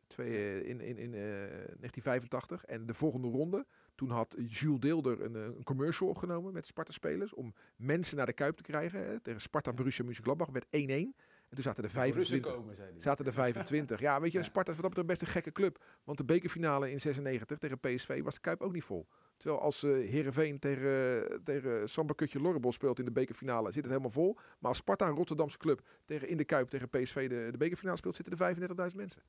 Twee, 0.06 0.36
eh, 0.36 0.68
in 0.68 0.80
in, 0.80 0.96
in 0.98 1.14
eh, 1.14 1.20
1985. 1.20 2.64
En 2.64 2.86
de 2.86 2.94
volgende 2.94 3.28
ronde, 3.28 3.66
toen 3.94 4.10
had 4.10 4.36
Jules 4.46 4.80
Deelder 4.80 5.20
een, 5.20 5.36
eh, 5.36 5.42
een 5.42 5.64
commercial 5.64 6.08
opgenomen 6.08 6.52
met 6.52 6.66
Sparta-spelers. 6.66 7.34
Om 7.34 7.54
mensen 7.76 8.16
naar 8.16 8.26
de 8.26 8.32
Kuip 8.32 8.56
te 8.56 8.62
krijgen. 8.62 9.06
Hè, 9.06 9.20
tegen 9.20 9.40
Sparta, 9.40 9.72
Borussia 9.72 10.04
Mönchengladbach 10.04 10.48
werd 10.50 10.66
1-1. 10.70 11.14
En 11.50 11.56
toen 11.56 11.64
zaten 11.64 11.84
er 11.84 11.92
De 11.92 11.98
Russen 12.12 12.40
25. 12.42 12.52
komen. 12.52 13.02
Zaten 13.02 13.26
er 13.26 13.32
25. 13.32 14.00
Ja, 14.00 14.20
weet 14.20 14.32
je. 14.32 14.42
Sparta 14.42 14.70
is 14.72 14.78
wat 14.78 14.94
dat 14.94 14.96
betreft 15.04 15.20
best 15.20 15.20
een 15.22 15.42
gekke 15.42 15.52
club. 15.52 15.84
Want 16.04 16.18
de 16.18 16.24
bekerfinale 16.24 16.90
in 16.90 17.00
96 17.00 17.58
tegen 17.58 17.78
PSV 17.80 18.22
was 18.22 18.34
de 18.34 18.40
Kuip 18.40 18.60
ook 18.60 18.72
niet 18.72 18.84
vol. 18.84 19.08
Terwijl 19.36 19.60
als 19.60 19.82
eh 19.82 19.90
Heerenveen 19.90 20.58
tegen, 20.58 21.44
tegen 21.44 21.88
Samberkutje 21.88 22.40
Lorrebol 22.40 22.72
speelt 22.72 22.98
in 22.98 23.04
de 23.04 23.10
bekerfinale, 23.12 23.66
zit 23.72 23.82
het 23.82 23.86
helemaal 23.90 24.10
vol. 24.10 24.34
Maar 24.34 24.68
als 24.68 24.76
Sparta, 24.78 25.08
een 25.08 25.14
Rotterdamse 25.14 25.58
club, 25.58 25.80
tegen, 26.04 26.28
in 26.28 26.36
de 26.36 26.44
Kuip 26.44 26.68
tegen 26.68 26.88
PSV 26.88 27.28
de, 27.28 27.48
de 27.50 27.58
bekerfinale 27.58 27.96
speelt, 27.96 28.16
zitten 28.16 28.38
er 28.38 28.90
35.000 28.90 28.96
mensen. 28.96 29.22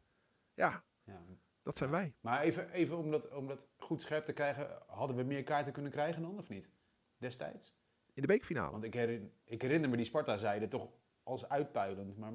Ja, 0.53 0.83
Ja. 1.03 1.21
dat 1.63 1.77
zijn 1.77 1.89
wij. 1.89 2.13
Maar 2.21 2.41
even, 2.41 2.69
even 2.71 2.97
om, 2.97 3.11
dat, 3.11 3.29
om 3.35 3.47
dat 3.47 3.67
goed 3.77 4.01
scherp 4.01 4.25
te 4.25 4.33
krijgen, 4.33 4.69
hadden 4.87 5.15
we 5.15 5.23
meer 5.23 5.43
kaarten 5.43 5.73
kunnen 5.73 5.91
krijgen 5.91 6.21
dan, 6.21 6.37
of 6.37 6.49
niet? 6.49 6.69
Destijds? 7.17 7.73
In 8.13 8.21
de 8.21 8.27
bekerfinale. 8.27 8.71
Want 8.71 8.83
ik 8.83 8.93
herinner, 8.93 9.29
ik 9.45 9.61
herinner 9.61 9.89
me 9.89 9.95
die 9.95 10.05
Sparta-zijde 10.05 10.67
toch 10.67 10.89
als 11.31 11.49
uitpuilend. 11.49 12.17
Maar 12.17 12.31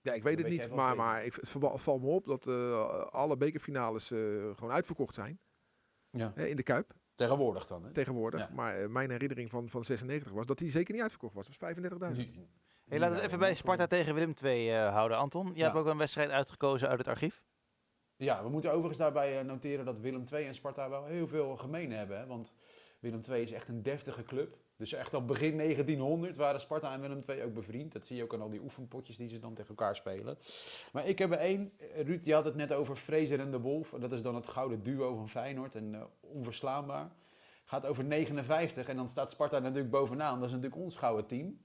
Ja, 0.00 0.12
ik 0.12 0.22
weet 0.22 0.36
dat 0.38 0.46
het 0.52 0.60
niet, 0.60 0.74
maar, 0.74 0.96
maar 0.96 1.24
ik, 1.24 1.34
het 1.34 1.48
val- 1.48 1.78
valt 1.78 2.02
me 2.02 2.08
op 2.08 2.24
dat 2.26 2.46
eh, 2.46 3.00
alle 3.06 3.36
bekerfinales 3.36 4.10
eh, 4.10 4.18
gewoon 4.54 4.70
uitverkocht 4.70 5.14
zijn. 5.14 5.38
ja. 6.10 6.32
Hè, 6.34 6.46
in 6.46 6.56
de 6.56 6.62
Kuip 6.62 6.94
tegenwoordig 7.14 7.66
dan, 7.66 7.84
hè? 7.84 7.92
tegenwoordig. 7.92 8.40
Ja. 8.40 8.48
Maar 8.54 8.78
eh, 8.80 8.88
mijn 8.88 9.10
herinnering 9.10 9.50
van, 9.50 9.68
van 9.68 9.84
96 9.84 10.32
was 10.32 10.46
dat 10.46 10.58
die 10.58 10.70
zeker 10.70 10.92
niet 10.92 11.02
uitverkocht 11.02 11.34
was. 11.34 11.46
Het 11.46 11.58
was 11.60 11.74
35.000. 11.74 12.16
Nu- 12.16 12.48
Hey, 12.88 12.98
laten 12.98 13.14
we 13.14 13.20
het 13.20 13.26
even 13.26 13.38
bij 13.38 13.54
Sparta 13.54 13.86
tegen 13.86 14.14
Willem 14.14 14.34
II 14.42 14.70
eh, 14.70 14.92
houden. 14.92 15.16
Anton, 15.18 15.46
jij 15.46 15.54
Ja. 15.56 15.64
hebt 15.64 15.76
ook 15.76 15.86
een 15.86 15.98
wedstrijd 15.98 16.30
uitgekozen 16.30 16.88
uit 16.88 16.98
het 16.98 17.08
archief. 17.08 17.42
Ja, 18.16 18.42
we 18.42 18.48
moeten 18.48 18.70
overigens 18.70 18.98
daarbij 18.98 19.42
noteren 19.42 19.84
dat 19.84 19.98
Willem 19.98 20.24
II 20.32 20.46
en 20.46 20.54
Sparta 20.54 20.88
wel 20.88 21.04
heel 21.04 21.26
veel 21.28 21.56
gemeen 21.56 21.92
hebben. 21.92 22.18
Hè? 22.18 22.26
Want 22.26 22.52
Willem 23.00 23.20
II 23.28 23.42
is 23.42 23.52
echt 23.52 23.68
een 23.68 23.82
deftige 23.82 24.22
club. 24.22 24.56
Dus 24.76 24.92
echt 24.92 25.14
al 25.14 25.24
begin 25.24 25.56
1900 25.56 26.36
waren 26.36 26.60
Sparta 26.60 26.92
en 26.92 27.00
Willem 27.00 27.20
II 27.28 27.42
ook 27.42 27.54
bevriend. 27.54 27.92
Dat 27.92 28.06
zie 28.06 28.16
je 28.16 28.22
ook 28.22 28.34
aan 28.34 28.40
al 28.40 28.50
die 28.50 28.62
oefenpotjes 28.62 29.16
die 29.16 29.28
ze 29.28 29.38
dan 29.38 29.54
tegen 29.54 29.68
elkaar 29.68 29.96
spelen. 29.96 30.38
Maar 30.92 31.06
ik 31.06 31.18
heb 31.18 31.30
er 31.30 31.38
één. 31.38 31.72
Ruud, 31.94 32.24
je 32.24 32.34
had 32.34 32.44
het 32.44 32.54
net 32.54 32.72
over 32.72 32.96
Fraser 32.96 33.40
en 33.40 33.50
de 33.50 33.60
Wolf. 33.60 33.94
Dat 34.00 34.12
is 34.12 34.22
dan 34.22 34.34
het 34.34 34.46
gouden 34.46 34.82
duo 34.82 35.16
van 35.16 35.28
Feyenoord 35.28 35.74
en 35.74 35.94
eh, 35.94 36.02
onverslaanbaar. 36.20 37.10
Gaat 37.64 37.86
over 37.86 38.04
59 38.04 38.88
en 38.88 38.96
dan 38.96 39.08
staat 39.08 39.30
Sparta 39.30 39.58
natuurlijk 39.58 39.90
bovenaan. 39.90 40.38
Dat 40.38 40.48
is 40.48 40.54
natuurlijk 40.54 40.82
ons 40.82 40.96
gouden 40.96 41.26
team. 41.26 41.58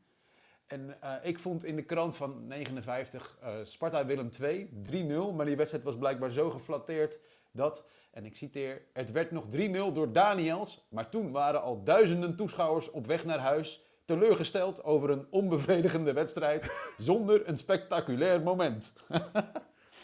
En 0.67 1.01
eh, 1.01 1.13
ik 1.21 1.39
vond 1.39 1.65
in 1.65 1.75
de 1.75 1.83
krant 1.83 2.15
van 2.15 2.47
59 2.47 3.37
eh, 3.41 3.53
Sparta 3.61 4.05
Willem 4.05 4.29
2 4.29 4.69
3-0. 4.91 5.35
Maar 5.35 5.45
die 5.45 5.55
wedstrijd 5.55 5.83
was 5.83 5.97
blijkbaar 5.97 6.31
zo 6.31 6.49
geflatteerd 6.49 7.19
dat, 7.51 7.87
en 8.11 8.25
ik 8.25 8.35
citeer, 8.35 8.81
het 8.93 9.11
werd 9.11 9.31
nog 9.31 9.45
3-0 9.45 9.49
door 9.93 10.11
Daniels. 10.11 10.85
Maar 10.89 11.09
toen 11.09 11.31
waren 11.31 11.61
al 11.61 11.83
duizenden 11.83 12.35
toeschouwers 12.35 12.91
op 12.91 13.05
weg 13.05 13.25
naar 13.25 13.39
huis. 13.39 13.81
Teleurgesteld 14.05 14.83
over 14.83 15.09
een 15.09 15.27
onbevredigende 15.29 16.13
wedstrijd 16.13 16.71
zonder 16.97 17.47
een 17.47 17.57
spectaculair 17.57 18.41
moment. 18.41 18.93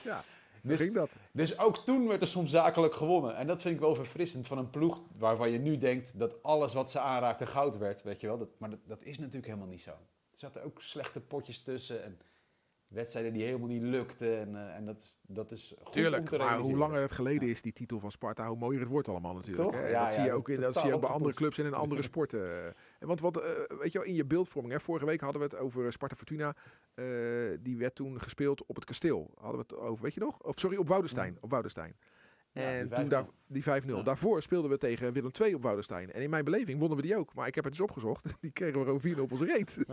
Ja, 0.04 0.24
Dus- 0.62 0.80
ging 0.80 0.94
dat. 0.94 1.10
Dus 1.32 1.60
ook 1.60 1.78
toen 1.86 2.08
werd 2.08 2.22
er 2.22 2.28
soms 2.28 2.52
zakelijk 2.52 2.94
gewonnen. 2.94 3.36
En 3.36 3.48
dat 3.48 3.62
vind 3.62 3.74
ik 3.76 3.80
wel 3.82 3.96
verfrissend 3.96 4.48
van 4.48 4.58
een 4.58 4.70
ploeg 4.70 5.02
waarvan 5.18 5.52
je 5.52 5.60
nu 5.60 5.78
denkt 5.78 6.20
dat 6.20 6.44
alles 6.44 6.74
wat 6.74 6.92
ze 6.92 7.00
aanraakte 7.00 7.46
goud 7.46 7.78
werd. 7.78 8.04
Weet 8.04 8.22
je 8.22 8.28
wel? 8.28 8.38
Dat, 8.38 8.50
maar 8.58 8.70
dat, 8.70 8.80
dat 8.86 9.02
is 9.04 9.18
natuurlijk 9.18 9.46
helemaal 9.46 9.68
niet 9.68 9.82
zo. 9.82 9.92
Er 9.92 9.98
zaten 10.38 10.64
ook 10.64 10.82
slechte 10.82 11.20
potjes 11.22 11.64
tussen 11.64 12.04
en 12.04 12.20
wedstrijden 12.88 13.34
die 13.34 13.44
helemaal 13.44 13.68
niet 13.68 13.82
lukten. 13.82 14.40
En, 14.40 14.56
eh, 14.56 14.76
en 14.76 14.86
dat, 14.86 14.98
is- 15.00 15.20
dat 15.22 15.52
is 15.52 15.74
goed 15.78 15.86
om 15.86 15.92
Tuurlijk, 15.92 16.30
te 16.30 16.38
maar 16.38 16.58
hoe 16.58 16.78
langer 16.78 17.02
het 17.02 17.12
geleden 17.12 17.50
is, 17.50 17.62
die 17.62 17.74
titel 17.74 18.00
van 18.00 18.12
Sparta, 18.12 18.48
hoe 18.48 18.58
mooier 18.58 18.80
het 18.80 18.90
wordt 18.90 19.08
allemaal 19.08 19.34
natuurlijk. 19.34 19.72
Hè? 19.72 19.88
Ja, 19.88 20.04
dat 20.04 20.14
zie 20.14 20.22
ja, 20.22 20.28
je 20.28 20.34
ook, 20.34 20.50
in, 20.50 20.60
dat 20.62 20.76
zie 20.76 20.88
je 20.88 20.94
ook 20.94 21.02
bij 21.02 21.10
andere 21.10 21.34
clubs 21.34 21.58
en 21.58 21.66
in 21.66 21.74
andere 21.74 22.02
sporten. 22.12 22.66
En 23.00 23.08
want 23.08 23.20
wat, 23.20 23.38
eh, 23.42 23.50
weet 23.80 23.92
je 23.92 23.98
wel, 23.98 24.08
in 24.08 24.16
je 24.16 24.26
beeldvorming, 24.26 24.74
hè, 24.74 24.80
vorige 24.80 25.06
week 25.06 25.22
hadden 25.22 25.42
we 25.42 25.48
het 25.48 25.58
over 25.58 25.92
Sparta 25.92 26.16
Fortuna. 26.16 26.56
eh, 26.94 27.06
die 27.60 27.78
werd 27.78 27.96
toen 27.96 28.22
gespeeld 28.22 28.66
op 28.66 28.76
het 28.76 28.86
kasteel. 28.86 29.32
Hadden 29.40 29.60
we 29.68 29.74
het 29.76 29.76
over, 29.84 30.04
weet 30.04 30.14
je 30.14 30.20
nog? 30.20 30.40
Of 30.44 30.60
sorry, 30.60 30.78
op 30.78 30.88
Woudenstein. 30.88 31.38
Op 31.42 31.50
Woudenstein. 31.50 31.96
Ja, 32.58 32.72
En 32.72 32.88
die 32.88 32.96
toen 32.96 33.06
5-0. 33.06 33.08
daar, 33.08 33.26
die 33.48 33.64
5-0. 33.64 33.86
Ja. 33.86 34.02
Daarvoor 34.04 34.42
speelden 34.42 34.72
we 34.72 34.78
tegen 34.78 35.14
Willem 35.14 35.32
II 35.42 35.54
op 35.54 35.62
Woudenstein. 35.62 36.12
En 36.12 36.22
in 36.22 36.30
mijn 36.30 36.44
beleving 36.44 36.80
wonnen 36.80 36.98
we 36.98 37.04
die 37.04 37.18
ook. 37.18 37.34
Maar 37.34 37.48
ik 37.48 37.56
heb 37.56 37.64
het 37.64 37.74
dus 37.74 37.82
opgezocht. 37.82 38.26
Die 38.42 38.52
kregen 38.52 38.80
we 38.80 38.86
gewoon 38.86 39.16
4-0 39.18 39.20
op 39.22 39.32
onze 39.32 39.46
reet. 39.46 39.78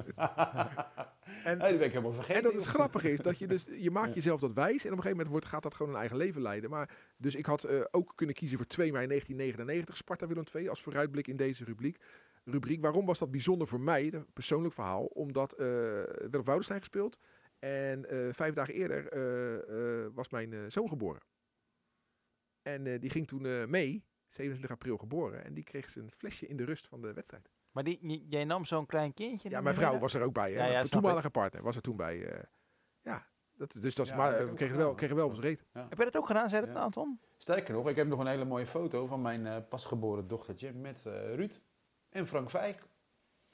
en, 1.45 1.61
Hey, 1.61 1.77
ben 1.77 1.87
ik 1.87 1.93
helemaal 1.93 2.13
vergeten. 2.13 2.37
en 2.37 2.43
dat 2.43 2.61
is 2.61 2.67
grappig 2.67 3.05
is 3.05 3.21
dat 3.21 3.39
je 3.39 3.47
dus 3.47 3.67
je 3.77 3.91
maakt 3.91 4.15
jezelf 4.21 4.41
dat 4.41 4.53
wijs 4.53 4.71
en 4.71 4.91
op 4.91 4.97
een 4.97 5.03
gegeven 5.03 5.11
moment 5.11 5.29
wordt, 5.29 5.47
gaat 5.47 5.63
dat 5.63 5.75
gewoon 5.75 5.93
een 5.93 5.99
eigen 5.99 6.17
leven 6.17 6.43
leiden. 6.43 6.71
Maar 6.71 6.91
dus 7.17 7.35
ik 7.35 7.47
had 7.47 7.65
eh, 7.65 7.81
ook 7.91 8.13
kunnen 8.15 8.35
kiezen 8.35 8.57
voor 8.57 8.67
2 8.67 8.93
mei 8.93 9.07
1999 9.07 9.97
Sparta 9.97 10.27
Willem 10.27 10.45
II 10.55 10.69
als 10.69 10.83
vooruitblik 10.83 11.27
in 11.27 11.37
deze 11.37 11.65
rubriek. 11.65 11.99
Rubriek. 12.45 12.81
Waarom 12.83 13.07
was 13.07 13.19
dat 13.19 13.31
bijzonder 13.31 13.67
voor 13.67 13.81
mij? 13.81 14.13
Een 14.13 14.27
persoonlijk 14.33 14.75
verhaal. 14.75 15.05
Omdat 15.05 15.53
eh 15.53 15.67
werd 15.67 16.37
op 16.37 16.45
Woudenstein 16.47 16.79
gespeeld 16.81 17.19
en 17.59 18.09
eh, 18.09 18.19
vijf 18.33 18.55
dagen 18.55 18.75
eerder 18.75 20.13
was 20.15 20.29
mijn 20.29 20.73
zoon 20.73 20.89
geboren. 20.89 21.21
En 22.65 22.87
eh, 22.87 23.01
die 23.01 23.11
ging 23.11 23.27
toen 23.27 23.47
eh, 23.47 23.65
mee, 23.67 24.05
27 24.29 24.71
april 24.71 24.97
geboren, 24.97 25.45
en 25.45 25.55
die 25.55 25.65
kreeg 25.65 25.89
zijn 25.91 26.11
flesje 26.11 26.47
in 26.47 26.57
de 26.57 26.65
rust 26.65 26.87
van 26.87 27.01
de 27.01 27.13
wedstrijd. 27.13 27.51
Maar 27.71 27.85
die, 27.85 28.27
jij 28.29 28.45
nam 28.45 28.65
zo'n 28.65 28.87
klein 28.87 29.15
kindje. 29.15 29.51
Ja, 29.51 29.61
mijn 29.61 29.75
vrouw 29.75 29.99
was 29.99 30.15
er 30.15 30.23
ook 30.23 30.33
bij. 30.33 30.53
Hè? 30.53 30.59
Ja, 30.59 30.65
ja, 30.67 30.73
mijn 30.73 30.89
toenmalige 30.89 31.31
partner 31.31 31.63
was 31.63 31.77
er 31.77 31.83
toen 31.83 31.97
bij. 31.97 32.27
eh, 32.27 32.43
ja, 33.03 33.27
dat, 33.57 33.77
dus 33.81 33.95
dat 33.95 34.09
Ja, 34.09 34.17
maar 34.17 34.49
we 34.49 34.55
kregen 34.55 34.77
wel, 34.77 34.95
kregen 34.95 35.17
wel 35.17 35.25
op 35.27 35.31
ons 35.35 35.41
reet. 35.41 35.65
Heb 35.73 35.99
je 35.99 36.05
dat 36.05 36.17
ook 36.17 36.27
gedaan, 36.27 36.49
zei 36.49 36.67
dat 36.67 36.75
Ja. 36.75 36.81
Anton? 36.83 37.21
Sterker 37.37 37.75
nog, 37.75 37.89
ik 37.89 37.97
heb 37.97 38.07
nog 38.07 38.19
een 38.21 38.27
hele 38.27 38.45
mooie 38.45 38.67
foto 38.67 39.07
van 39.07 39.23
mijn 39.23 39.69
pasgeboren 39.69 40.27
dochtertje 40.27 40.73
met 40.73 41.07
eh, 41.07 41.35
Ruud. 41.35 41.61
en 42.09 42.27
Frank 42.27 42.51
Vijk. 42.51 42.83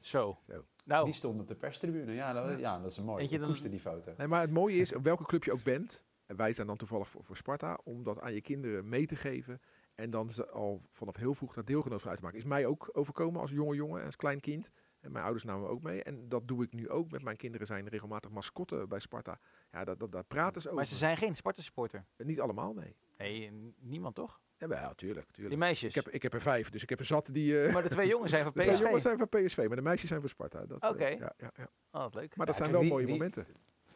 Zo. 0.00 0.38
Zo. 0.46 0.64
Nou, 0.84 1.04
Die 1.04 1.14
stond 1.14 1.40
op 1.40 1.48
de 1.48 1.54
perstribune. 1.54 2.12
Ja, 2.12 2.32
dat, 2.32 2.58
ja, 2.58 2.78
dat 2.80 2.90
is 2.90 2.96
een 2.96 3.04
mooi. 3.04 3.18
Weet 3.20 3.28
je, 3.28 3.34
Ik 3.34 3.40
dan- 3.40 3.50
koester 3.50 3.70
die 3.70 3.80
foto. 3.80 4.14
Nee, 4.16 4.26
maar 4.26 4.40
het 4.40 4.50
mooie 4.50 4.76
is, 4.76 4.94
op 4.94 5.02
welke 5.04 5.24
club 5.24 5.44
je 5.44 5.52
ook 5.52 5.62
bent, 5.62 6.04
en 6.30 6.36
wij 6.36 6.52
zijn 6.52 6.66
dan 6.66 6.76
toevallig 6.76 7.08
voor, 7.08 7.24
voor 7.24 7.36
Sparta, 7.36 7.78
om 7.84 8.02
dat 8.02 8.20
aan 8.20 8.34
je 8.34 8.40
kinderen 8.40 8.88
mee 8.88 9.06
te 9.06 9.16
geven 9.16 9.60
en 9.94 10.10
dan 10.10 10.30
ze 10.30 10.48
al 10.48 10.82
vanaf 10.92 11.16
heel 11.16 11.34
vroeg 11.34 11.54
daar 11.54 11.64
deelgenoot 11.64 12.00
van 12.00 12.08
uit 12.10 12.18
te 12.18 12.24
maken. 12.24 12.38
Is 12.40 12.44
mij 12.44 12.66
ook 12.66 12.88
overkomen 12.92 13.40
als 13.40 13.50
jonge 13.50 13.74
jongen, 13.74 14.04
als 14.04 14.16
klein 14.16 14.40
kind. 14.40 14.70
En 15.00 15.12
mijn 15.12 15.24
ouders 15.24 15.44
namen 15.44 15.68
ook 15.68 15.82
mee. 15.82 16.02
En 16.02 16.28
dat 16.28 16.48
doe 16.48 16.62
ik 16.64 16.72
nu 16.72 16.88
ook. 16.88 17.10
Met 17.10 17.22
mijn 17.22 17.36
kinderen 17.36 17.66
zijn 17.66 17.88
regelmatig 17.88 18.30
mascotten 18.30 18.88
bij 18.88 18.98
Sparta. 18.98 19.38
Ja, 19.72 19.84
dat, 19.84 19.98
dat, 20.00 20.12
daar 20.12 20.24
praten 20.24 20.60
ze 20.60 20.66
over. 20.66 20.78
maar 20.78 20.86
ze 20.88 20.96
zijn 20.96 21.16
geen 21.16 21.36
Sparta-supporter. 21.36 22.04
Niet 22.16 22.40
allemaal, 22.40 22.72
nee. 22.72 22.96
Nee, 23.18 23.50
niemand 23.78 24.14
toch? 24.14 24.40
Ja, 24.56 24.68
wel, 24.68 24.94
tuurlijk, 24.94 25.26
Die 25.26 25.34
tuurlijk. 25.34 25.56
meisjes. 25.60 25.88
Ik 25.96 26.04
heb, 26.04 26.14
ik 26.14 26.22
heb 26.22 26.32
er 26.34 26.40
vijf, 26.40 26.70
dus 26.70 26.82
ik 26.82 26.88
heb 26.88 26.98
er 26.98 27.04
zat 27.04 27.28
die... 27.32 27.62
eh 27.62 27.72
Maar 27.72 27.82
de 27.82 27.88
twee 27.88 28.08
jongens 28.08 28.30
zijn 28.30 28.42
van 28.44 28.52
de 28.54 28.60
twee 28.60 28.74
jongens 28.74 28.94
PSV. 28.96 29.02
zijn 29.02 29.18
van 29.18 29.28
PSV, 29.28 29.64
maar 29.66 29.76
de 29.76 29.82
meisjes 29.82 30.08
zijn 30.08 30.20
van 30.20 30.28
Sparta. 30.28 30.66
Dat, 30.66 30.82
eh, 30.82 30.90
Oké. 30.90 31.06
ja, 31.06 31.32
ja, 31.38 31.50
ja. 31.56 31.68
Oh, 31.90 32.00
wat 32.02 32.14
leuk. 32.14 32.36
Maar 32.36 32.46
dat 32.46 32.54
Ja, 32.56 32.60
zijn 32.62 32.72
wel 32.72 32.80
die- 32.80 32.90
mooie 32.90 33.04
die- 33.06 33.14
momenten. 33.14 33.46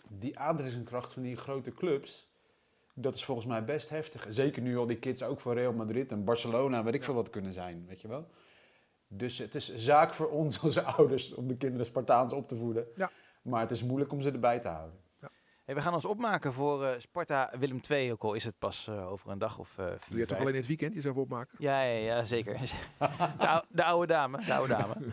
Die 0.08 0.38
aantrekkingskracht 0.38 1.12
van 1.12 1.22
die 1.22 1.36
grote 1.36 1.72
clubs, 1.72 2.28
dat 2.94 3.14
is 3.14 3.24
volgens 3.24 3.46
mij 3.46 3.64
best 3.64 3.88
heftig. 3.88 4.26
Zeker 4.28 4.62
nu 4.62 4.76
al 4.78 4.86
die 4.86 4.98
kids 4.98 5.22
ook 5.22 5.40
van 5.40 5.52
Real 5.54 5.72
Madrid 5.72 6.12
en 6.12 6.24
Barcelona, 6.24 6.84
weet 6.84 6.94
ik 6.94 7.04
veel 7.04 7.14
wat 7.14 7.30
kunnen 7.30 7.52
zijn, 7.52 7.84
weet 7.88 8.00
je 8.00 8.08
wel. 8.08 8.28
Dus 9.08 9.38
het 9.38 9.54
is 9.54 9.74
zaak 9.76 10.14
voor 10.14 10.30
ons 10.30 10.62
als 10.62 10.78
ouders 10.78 11.34
om 11.34 11.46
de 11.48 11.56
kinderen 11.56 11.86
Spartaans 11.86 12.32
op 12.32 12.48
te 12.48 12.56
voeden. 12.56 12.86
Ja. 12.96 13.10
Maar 13.42 13.60
het 13.60 13.70
is 13.70 13.82
moeilijk 13.82 14.12
om 14.12 14.20
ze 14.20 14.30
erbij 14.30 14.58
te 14.60 14.68
houden. 14.68 14.98
Hey, 15.64 15.74
we 15.74 15.80
gaan 15.80 15.94
ons 15.94 16.04
opmaken 16.04 16.52
voor 16.52 16.84
eh, 16.84 16.98
Sparta 16.98 17.50
Willem 17.58 17.80
II, 17.90 18.12
ook 18.12 18.22
al 18.22 18.34
is 18.34 18.44
het 18.44 18.58
pas 18.58 18.86
eh, 18.88 19.10
over 19.12 19.30
een 19.30 19.38
dag 19.38 19.58
of 19.58 19.78
eh 19.78 19.84
vier, 19.86 19.98
Doe 20.08 20.18
je 20.18 20.26
toch 20.26 20.38
alleen 20.38 20.48
in 20.52 20.58
het 20.58 20.66
weekend 20.66 20.94
jezelf 20.94 21.16
opmaken? 21.16 21.56
Ja, 21.58 21.82
ja, 21.82 21.98
ja, 21.98 22.24
zeker. 22.24 22.58
de, 23.38 23.48
ou- 23.48 23.64
de 23.68 23.84
oude 23.84 24.06
dame, 24.06 24.44
de 24.44 24.54
oude 24.54 24.68
dame. 24.74 24.94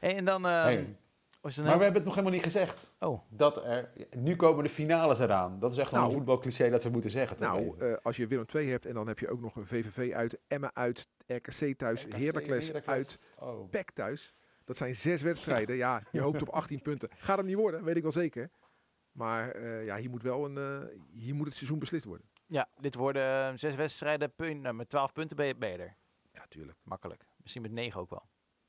Hey, 0.00 0.16
en 0.16 0.24
dan... 0.24 0.46
eh, 0.46 0.62
Hey, 0.62 0.76
er 0.76 0.86
Maar 1.56 1.72
een- 1.72 1.78
we 1.78 1.84
hebben 1.84 1.94
het 1.94 2.04
nog 2.04 2.14
helemaal 2.14 2.32
niet 2.36 2.42
gezegd. 2.52 2.94
Oh, 2.98 3.20
Dat 3.28 3.64
er, 3.64 3.90
nu 4.16 4.36
komen 4.36 4.64
de 4.64 4.70
finales 4.70 5.18
eraan. 5.18 5.58
Dat 5.58 5.72
is 5.72 5.78
echt 5.78 5.92
Nou. 5.92 6.06
een 6.06 6.12
voetbalcliché 6.12 6.70
dat 6.70 6.82
we 6.82 6.90
moeten 6.90 7.10
zeggen. 7.10 7.36
Nou, 7.40 7.78
eh, 7.80 7.96
als 8.02 8.16
je 8.16 8.26
Willem 8.26 8.46
II 8.54 8.70
hebt 8.70 8.86
en 8.86 8.94
dan 8.94 9.06
heb 9.06 9.18
je 9.18 9.28
ook 9.30 9.40
nog 9.40 9.56
een 9.56 9.66
VVV 9.66 10.12
uit, 10.12 10.38
Emma 10.48 10.70
uit, 10.74 11.08
RKC 11.26 11.78
thuis, 11.78 12.02
RKC, 12.04 12.12
Heracles 12.16 12.66
Heracles. 12.66 12.94
uit, 12.94 13.24
Oh. 13.38 13.70
PEC 13.70 13.90
thuis. 13.90 14.34
Dat 14.64 14.76
zijn 14.76 14.94
zes 14.96 15.22
wedstrijden. 15.22 15.76
Ja, 15.76 16.02
je 16.12 16.20
hoopt 16.20 16.42
op 16.42 16.48
18 16.60 16.82
punten. 16.82 17.08
Gaat 17.16 17.36
hem 17.36 17.46
niet 17.46 17.56
worden, 17.56 17.84
weet 17.84 17.96
ik 17.96 18.02
wel 18.02 18.12
zeker. 18.12 18.50
Maar 19.12 19.50
eh, 19.50 19.84
ja, 19.84 19.96
hier 19.96 20.10
moet 20.10 20.22
wel 20.22 20.44
een, 20.44 20.56
eh, 20.58 20.88
hier 21.12 21.34
moet 21.34 21.46
het 21.46 21.56
seizoen 21.56 21.78
beslist 21.78 22.04
worden. 22.04 22.26
ja, 22.46 22.68
dit 22.80 22.94
worden 22.94 23.58
zes 23.58 23.74
wedstrijden. 23.74 24.32
Punt, 24.34 24.60
nou, 24.62 24.74
met 24.74 24.88
twaalf 24.88 25.12
punten 25.12 25.36
ben 25.36 25.46
je, 25.46 25.56
ben 25.56 25.70
je 25.70 25.76
er. 25.78 25.96
Ja, 26.32 26.44
tuurlijk. 26.48 26.78
Makkelijk. 26.82 27.24
Misschien 27.36 27.62
met 27.62 27.72
negen 27.72 28.00
ook 28.00 28.10
wel. 28.10 28.22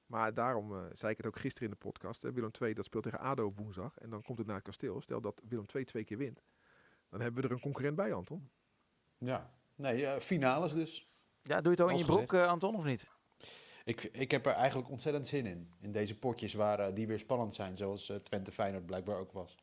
Maar 0.09 0.33
daarom 0.33 0.75
eh, 0.75 0.83
zei 0.93 1.11
ik 1.11 1.17
het 1.17 1.25
ook 1.25 1.39
gisteren 1.39 1.67
in 1.69 1.73
de 1.79 1.85
podcast. 1.85 2.21
Hè, 2.21 2.31
Willem 2.31 2.51
II 2.61 2.73
dat 2.73 2.85
speelt 2.85 3.03
tegen 3.03 3.19
ADO 3.19 3.45
op 3.45 3.57
woensdag. 3.57 3.97
En 3.97 4.09
dan 4.09 4.23
komt 4.23 4.37
het 4.37 4.47
naar 4.47 4.55
het 4.55 4.65
kasteel. 4.65 5.01
Stel 5.01 5.21
dat 5.21 5.41
Willem 5.47 5.65
II 5.73 5.85
twee 5.85 6.03
keer 6.03 6.17
wint. 6.17 6.41
Dan 7.09 7.21
hebben 7.21 7.41
we 7.41 7.47
er 7.47 7.53
een 7.53 7.61
concurrent 7.61 7.95
bij, 7.95 8.13
Anton. 8.13 8.49
Ja, 9.17 9.53
nee, 9.75 10.05
eh, 10.05 10.19
finales 10.19 10.73
dus. 10.73 11.05
Ja, 11.41 11.61
doe 11.61 11.63
je 11.63 11.69
het 11.69 11.81
ook 11.81 11.91
in 11.91 11.97
je 11.97 12.05
broek, 12.05 12.33
eh, 12.33 12.47
Anton, 12.47 12.75
of 12.75 12.83
niet? 12.83 13.07
Ik, 13.83 14.03
ik 14.03 14.31
heb 14.31 14.45
er 14.45 14.53
eigenlijk 14.53 14.89
ontzettend 14.89 15.27
zin 15.27 15.45
in. 15.45 15.73
In 15.79 15.91
deze 15.91 16.19
potjes 16.19 16.53
waar, 16.53 16.93
die 16.93 17.07
weer 17.07 17.19
spannend 17.19 17.53
zijn, 17.53 17.75
zoals 17.75 18.13
Twente 18.23 18.51
Feyenoord 18.51 18.85
blijkbaar 18.85 19.17
ook 19.17 19.31
was. 19.31 19.55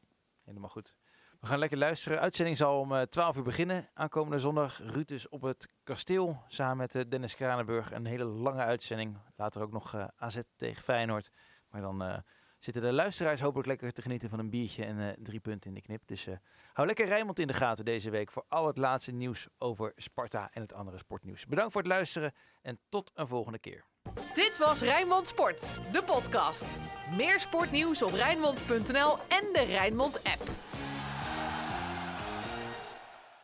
Helemaal 0.45 0.71
goed. 0.71 0.97
We 1.41 1.47
gaan 1.47 1.59
lekker 1.59 1.79
luisteren. 1.79 2.21
Uitzending 2.21 2.57
zal 2.57 2.81
om 2.81 2.95
eh, 2.95 3.03
12 3.03 3.37
uur 3.37 3.43
beginnen. 3.43 3.89
Aankomende 3.95 4.39
zondag. 4.39 4.79
Ruud 4.79 5.11
is 5.11 5.29
op 5.29 5.43
het 5.43 5.69
kasteel. 5.85 6.43
Samen 6.49 6.77
met 6.77 6.95
eh, 6.95 7.03
Dennis 7.09 7.35
Kranenburg. 7.35 7.93
Een 7.93 8.07
hele 8.07 8.25
lange 8.25 8.63
uitzending. 8.63 9.19
Later 9.37 9.63
ook 9.63 9.73
nog 9.73 9.95
eh, 9.95 10.05
AZ 10.17 10.39
tegen 10.57 10.83
Feyenoord. 10.83 11.31
Maar 11.71 11.81
dan 11.81 12.03
eh, 12.03 12.19
zitten 12.59 12.83
de 12.83 12.93
luisteraars 12.93 13.41
hopelijk 13.41 13.69
lekker 13.69 13.93
te 13.93 14.03
genieten 14.03 14.29
van 14.29 14.39
een 14.39 14.51
biertje 14.51 14.85
en 14.85 15.01
eh, 15.01 15.17
drie 15.23 15.41
punten 15.41 15.69
in 15.69 15.75
de 15.75 15.83
knip. 15.83 16.03
Dus 16.07 16.27
eh, 16.27 16.35
hou 16.73 16.87
lekker 16.87 17.07
Rijnmond 17.07 17.39
in 17.39 17.47
de 17.47 17.53
gaten 17.53 17.85
deze 17.85 18.11
week 18.11 18.31
voor 18.31 18.45
al 18.49 18.67
het 18.67 18.79
laatste 18.79 19.13
nieuws 19.13 19.49
over 19.59 19.93
Sparta 19.97 20.51
en 20.53 20.63
het 20.63 20.73
andere 20.73 20.99
sportnieuws. 20.99 21.47
Bedankt 21.47 21.73
voor 21.73 21.81
het 21.81 21.91
luisteren 21.91 22.33
en 22.63 22.79
tot 22.89 23.11
een 23.15 23.27
volgende 23.27 23.59
keer. 23.59 23.85
Dit 24.35 24.59
was 24.59 24.81
Rijnmond 24.81 25.29
Sport, 25.29 25.81
de 25.93 26.03
podcast. 26.03 26.65
Meer 27.17 27.41
sportnieuws 27.41 28.03
op 28.03 28.13
Rijnmond.nl 28.13 29.19
en 29.29 29.53
de 29.53 29.65
Rijnmond 29.67 30.25
app. 30.25 30.43